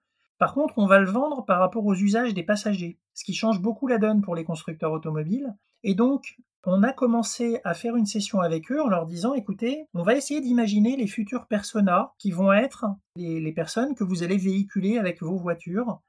Par 0.43 0.53
contre, 0.53 0.73
on 0.77 0.87
va 0.87 0.99
le 0.99 1.09
vendre 1.09 1.45
par 1.45 1.59
rapport 1.59 1.85
aux 1.85 1.95
usages 1.95 2.33
des 2.33 2.43
passagers, 2.43 2.99
ce 3.13 3.23
qui 3.23 3.33
change 3.33 3.61
beaucoup 3.61 3.87
la 3.87 3.97
donne 3.97 4.21
pour 4.21 4.35
les 4.35 4.43
constructeurs 4.43 4.91
automobiles. 4.91 5.55
Et 5.83 5.95
donc, 5.95 6.35
on 6.65 6.83
a 6.83 6.91
commencé 6.91 7.61
à 7.63 7.73
faire 7.73 7.95
une 7.95 8.05
session 8.05 8.41
avec 8.41 8.69
eux 8.69 8.81
en 8.81 8.89
leur 8.89 9.05
disant, 9.05 9.35
écoutez, 9.35 9.87
on 9.93 10.03
va 10.03 10.15
essayer 10.15 10.41
d'imaginer 10.41 10.97
les 10.97 11.07
futurs 11.07 11.47
personas 11.47 12.11
qui 12.19 12.31
vont 12.31 12.51
être 12.51 12.87
les, 13.15 13.53
personnes 13.53 13.95
que 13.95 14.03
vous 14.03 14.21
allez 14.21 14.35
véhiculer 14.35 14.97
avec 14.97 15.21
vos 15.21 15.37
voitures, 15.37 16.01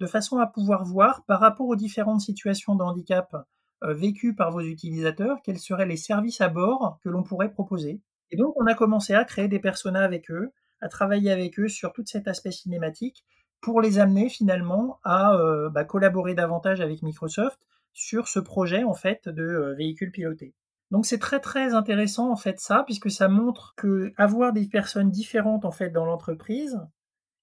de 0.00 0.06
façon 0.06 0.38
à 0.38 0.46
pouvoir 0.46 0.86
voir 0.86 1.22
par 1.26 1.40
rapport 1.40 1.68
aux 1.68 1.76
différentes 1.76 2.22
situations 2.22 2.74
de 2.74 2.82
handicap 2.82 3.36
euh, 3.84 3.92
vécues 3.92 4.34
par 4.34 4.52
vos 4.52 4.62
utilisateurs, 4.62 5.36
quels 5.44 5.58
seraient 5.58 5.84
les 5.84 5.98
services 5.98 6.40
à 6.40 6.48
bord 6.48 6.98
que 7.04 7.10
l'on 7.10 7.24
pourrait 7.24 7.52
proposer. 7.52 8.00
Et 8.30 8.38
donc, 8.38 8.54
on 8.56 8.64
a 8.64 8.72
commencé 8.72 9.12
à 9.12 9.26
créer 9.26 9.48
des 9.48 9.60
personas 9.60 10.02
avec 10.02 10.30
eux, 10.30 10.50
à 10.80 10.88
travailler 10.88 11.30
avec 11.30 11.60
eux 11.60 11.68
sur 11.68 11.92
tout 11.92 12.06
cet 12.06 12.26
aspect 12.26 12.52
cinématique 12.52 13.26
pour 13.62 13.80
les 13.80 13.98
amener 14.00 14.28
finalement 14.28 14.98
à 15.04 15.34
euh, 15.36 15.70
bah, 15.70 15.84
collaborer 15.84 16.34
davantage 16.34 16.80
avec 16.80 17.00
Microsoft 17.02 17.60
sur 17.92 18.26
ce 18.28 18.40
projet 18.40 18.82
en 18.82 18.92
fait 18.92 19.28
de 19.28 19.42
euh, 19.42 19.74
véhicule 19.74 20.10
piloté. 20.10 20.52
Donc 20.90 21.06
c'est 21.06 21.18
très 21.18 21.38
très 21.38 21.72
intéressant 21.72 22.30
en 22.30 22.36
fait 22.36 22.58
ça 22.60 22.82
puisque 22.84 23.10
ça 23.10 23.28
montre 23.28 23.72
que 23.76 24.12
avoir 24.16 24.52
des 24.52 24.66
personnes 24.66 25.10
différentes 25.10 25.64
en 25.64 25.70
fait 25.70 25.90
dans 25.90 26.04
l'entreprise 26.04 26.78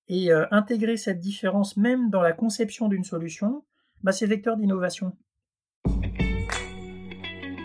et 0.10 0.32
euh, 0.32 0.46
intégrer 0.52 0.98
cette 0.98 1.20
différence 1.20 1.78
même 1.78 2.10
dans 2.10 2.22
la 2.22 2.34
conception 2.34 2.90
d'une 2.90 3.06
solution, 3.06 3.64
bah, 4.04 4.12
c'est 4.12 4.28
vecteur 4.28 4.58
d'innovation. 4.58 5.16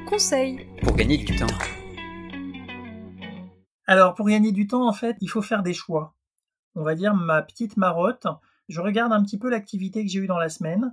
Conseil 0.08 0.68
pour 0.80 0.94
gagner 0.94 1.18
du 1.18 1.36
temps. 1.36 1.46
Alors 3.86 4.14
pour 4.14 4.28
gagner 4.28 4.52
du 4.52 4.68
temps 4.68 4.86
en 4.86 4.92
fait, 4.92 5.16
il 5.20 5.28
faut 5.28 5.42
faire 5.42 5.64
des 5.64 5.74
choix. 5.74 6.14
On 6.76 6.82
va 6.82 6.96
dire 6.96 7.14
ma 7.14 7.40
petite 7.40 7.76
marotte, 7.76 8.26
je 8.68 8.80
regarde 8.80 9.12
un 9.12 9.22
petit 9.22 9.38
peu 9.38 9.48
l'activité 9.48 10.04
que 10.04 10.10
j'ai 10.10 10.18
eue 10.18 10.26
dans 10.26 10.38
la 10.38 10.48
semaine, 10.48 10.92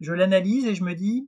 je 0.00 0.12
l'analyse 0.12 0.66
et 0.66 0.74
je 0.74 0.84
me 0.84 0.94
dis 0.94 1.26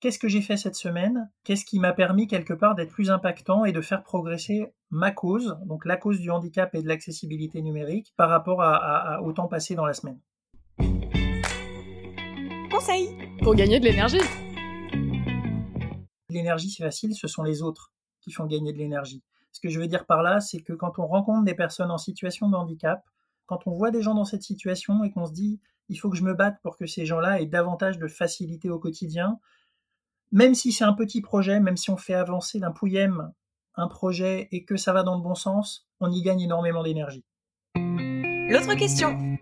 qu'est-ce 0.00 0.18
que 0.18 0.28
j'ai 0.28 0.42
fait 0.42 0.58
cette 0.58 0.74
semaine, 0.74 1.30
qu'est-ce 1.42 1.64
qui 1.64 1.78
m'a 1.78 1.94
permis 1.94 2.26
quelque 2.26 2.52
part 2.52 2.74
d'être 2.74 2.90
plus 2.90 3.10
impactant 3.10 3.64
et 3.64 3.72
de 3.72 3.80
faire 3.80 4.02
progresser 4.02 4.74
ma 4.90 5.10
cause, 5.10 5.56
donc 5.64 5.86
la 5.86 5.96
cause 5.96 6.20
du 6.20 6.30
handicap 6.30 6.74
et 6.74 6.82
de 6.82 6.88
l'accessibilité 6.88 7.62
numérique, 7.62 8.12
par 8.18 8.28
rapport 8.28 8.60
à, 8.60 9.22
au 9.22 9.32
temps 9.32 9.48
passé 9.48 9.74
dans 9.74 9.86
la 9.86 9.94
semaine? 9.94 10.20
Conseil 12.70 13.08
pour 13.42 13.54
gagner 13.54 13.80
de 13.80 13.86
l'énergie. 13.86 14.20
L'énergie, 16.28 16.68
c'est 16.68 16.84
facile, 16.84 17.14
ce 17.14 17.26
sont 17.26 17.42
les 17.42 17.62
autres 17.62 17.90
qui 18.20 18.32
font 18.32 18.44
gagner 18.44 18.74
de 18.74 18.78
l'énergie. 18.78 19.22
Ce 19.52 19.60
que 19.60 19.70
je 19.70 19.80
veux 19.80 19.86
dire 19.86 20.04
par 20.04 20.22
là, 20.22 20.40
c'est 20.40 20.60
que 20.60 20.74
quand 20.74 20.98
on 20.98 21.06
rencontre 21.06 21.46
des 21.46 21.54
personnes 21.54 21.90
en 21.90 21.96
situation 21.96 22.50
de 22.50 22.54
handicap, 22.54 23.02
quand 23.46 23.66
on 23.66 23.72
voit 23.72 23.90
des 23.90 24.02
gens 24.02 24.14
dans 24.14 24.24
cette 24.24 24.42
situation 24.42 25.04
et 25.04 25.10
qu'on 25.10 25.26
se 25.26 25.32
dit 25.32 25.60
il 25.88 25.96
faut 25.96 26.10
que 26.10 26.16
je 26.16 26.24
me 26.24 26.34
batte 26.34 26.60
pour 26.62 26.76
que 26.76 26.86
ces 26.86 27.06
gens-là 27.06 27.40
aient 27.40 27.46
davantage 27.46 27.98
de 27.98 28.08
facilité 28.08 28.70
au 28.70 28.78
quotidien, 28.78 29.38
même 30.32 30.54
si 30.54 30.72
c'est 30.72 30.84
un 30.84 30.92
petit 30.92 31.20
projet, 31.20 31.60
même 31.60 31.76
si 31.76 31.90
on 31.90 31.96
fait 31.96 32.14
avancer 32.14 32.58
d'un 32.58 32.72
pouillème 32.72 33.32
un 33.76 33.88
projet 33.88 34.48
et 34.52 34.64
que 34.64 34.76
ça 34.76 34.92
va 34.92 35.02
dans 35.02 35.16
le 35.16 35.22
bon 35.22 35.34
sens, 35.34 35.86
on 36.00 36.10
y 36.10 36.22
gagne 36.22 36.40
énormément 36.40 36.82
d'énergie. 36.82 37.24
L'autre 37.76 38.74
question. 38.74 39.38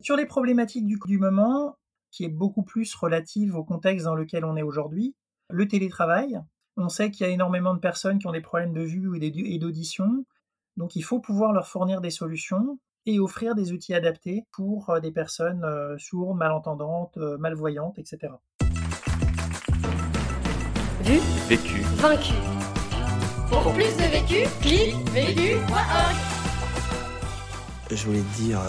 Sur 0.00 0.16
les 0.16 0.26
problématiques 0.26 0.86
du, 0.86 0.98
du 1.06 1.18
moment, 1.18 1.76
qui 2.10 2.24
est 2.24 2.28
beaucoup 2.28 2.62
plus 2.62 2.94
relative 2.94 3.56
au 3.56 3.64
contexte 3.64 4.04
dans 4.04 4.14
lequel 4.14 4.44
on 4.44 4.56
est 4.56 4.62
aujourd'hui, 4.62 5.14
le 5.50 5.66
télétravail. 5.66 6.40
On 6.76 6.88
sait 6.88 7.10
qu'il 7.10 7.26
y 7.26 7.28
a 7.28 7.32
énormément 7.32 7.74
de 7.74 7.80
personnes 7.80 8.18
qui 8.18 8.26
ont 8.26 8.32
des 8.32 8.40
problèmes 8.40 8.72
de 8.72 8.82
vue 8.82 9.18
et 9.20 9.58
d'audition, 9.58 10.24
donc 10.76 10.96
il 10.96 11.02
faut 11.02 11.20
pouvoir 11.20 11.52
leur 11.52 11.68
fournir 11.68 12.00
des 12.00 12.10
solutions 12.10 12.78
et 13.06 13.20
offrir 13.20 13.54
des 13.54 13.72
outils 13.72 13.94
adaptés 13.94 14.44
pour 14.52 14.90
euh, 14.90 15.00
des 15.00 15.12
personnes 15.12 15.64
euh, 15.64 15.96
sourdes, 15.98 16.36
malentendantes, 16.36 17.16
euh, 17.18 17.36
malvoyantes, 17.38 17.98
etc. 17.98 18.32
Vu, 21.02 21.18
vécu, 21.48 21.80
vaincu. 21.96 22.32
Pour 23.50 23.72
plus 23.74 23.94
de 23.96 24.10
vécu, 24.10 24.48
clique 24.62 25.08
vécu.org. 25.10 26.16
Je 27.90 28.06
voulais 28.06 28.20
te 28.20 28.36
dire, 28.36 28.60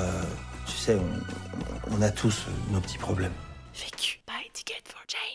tu 0.68 0.74
sais, 0.74 0.96
on, 0.96 1.96
on, 1.96 2.02
a 2.02 2.12
tous 2.12 2.46
nos 2.72 2.82
petits 2.82 2.98
problèmes. 2.98 3.32
Vécu. 3.74 4.20
Buy 4.28 4.50
ticket 4.52 4.84
for 4.86 5.02
change. 5.08 5.35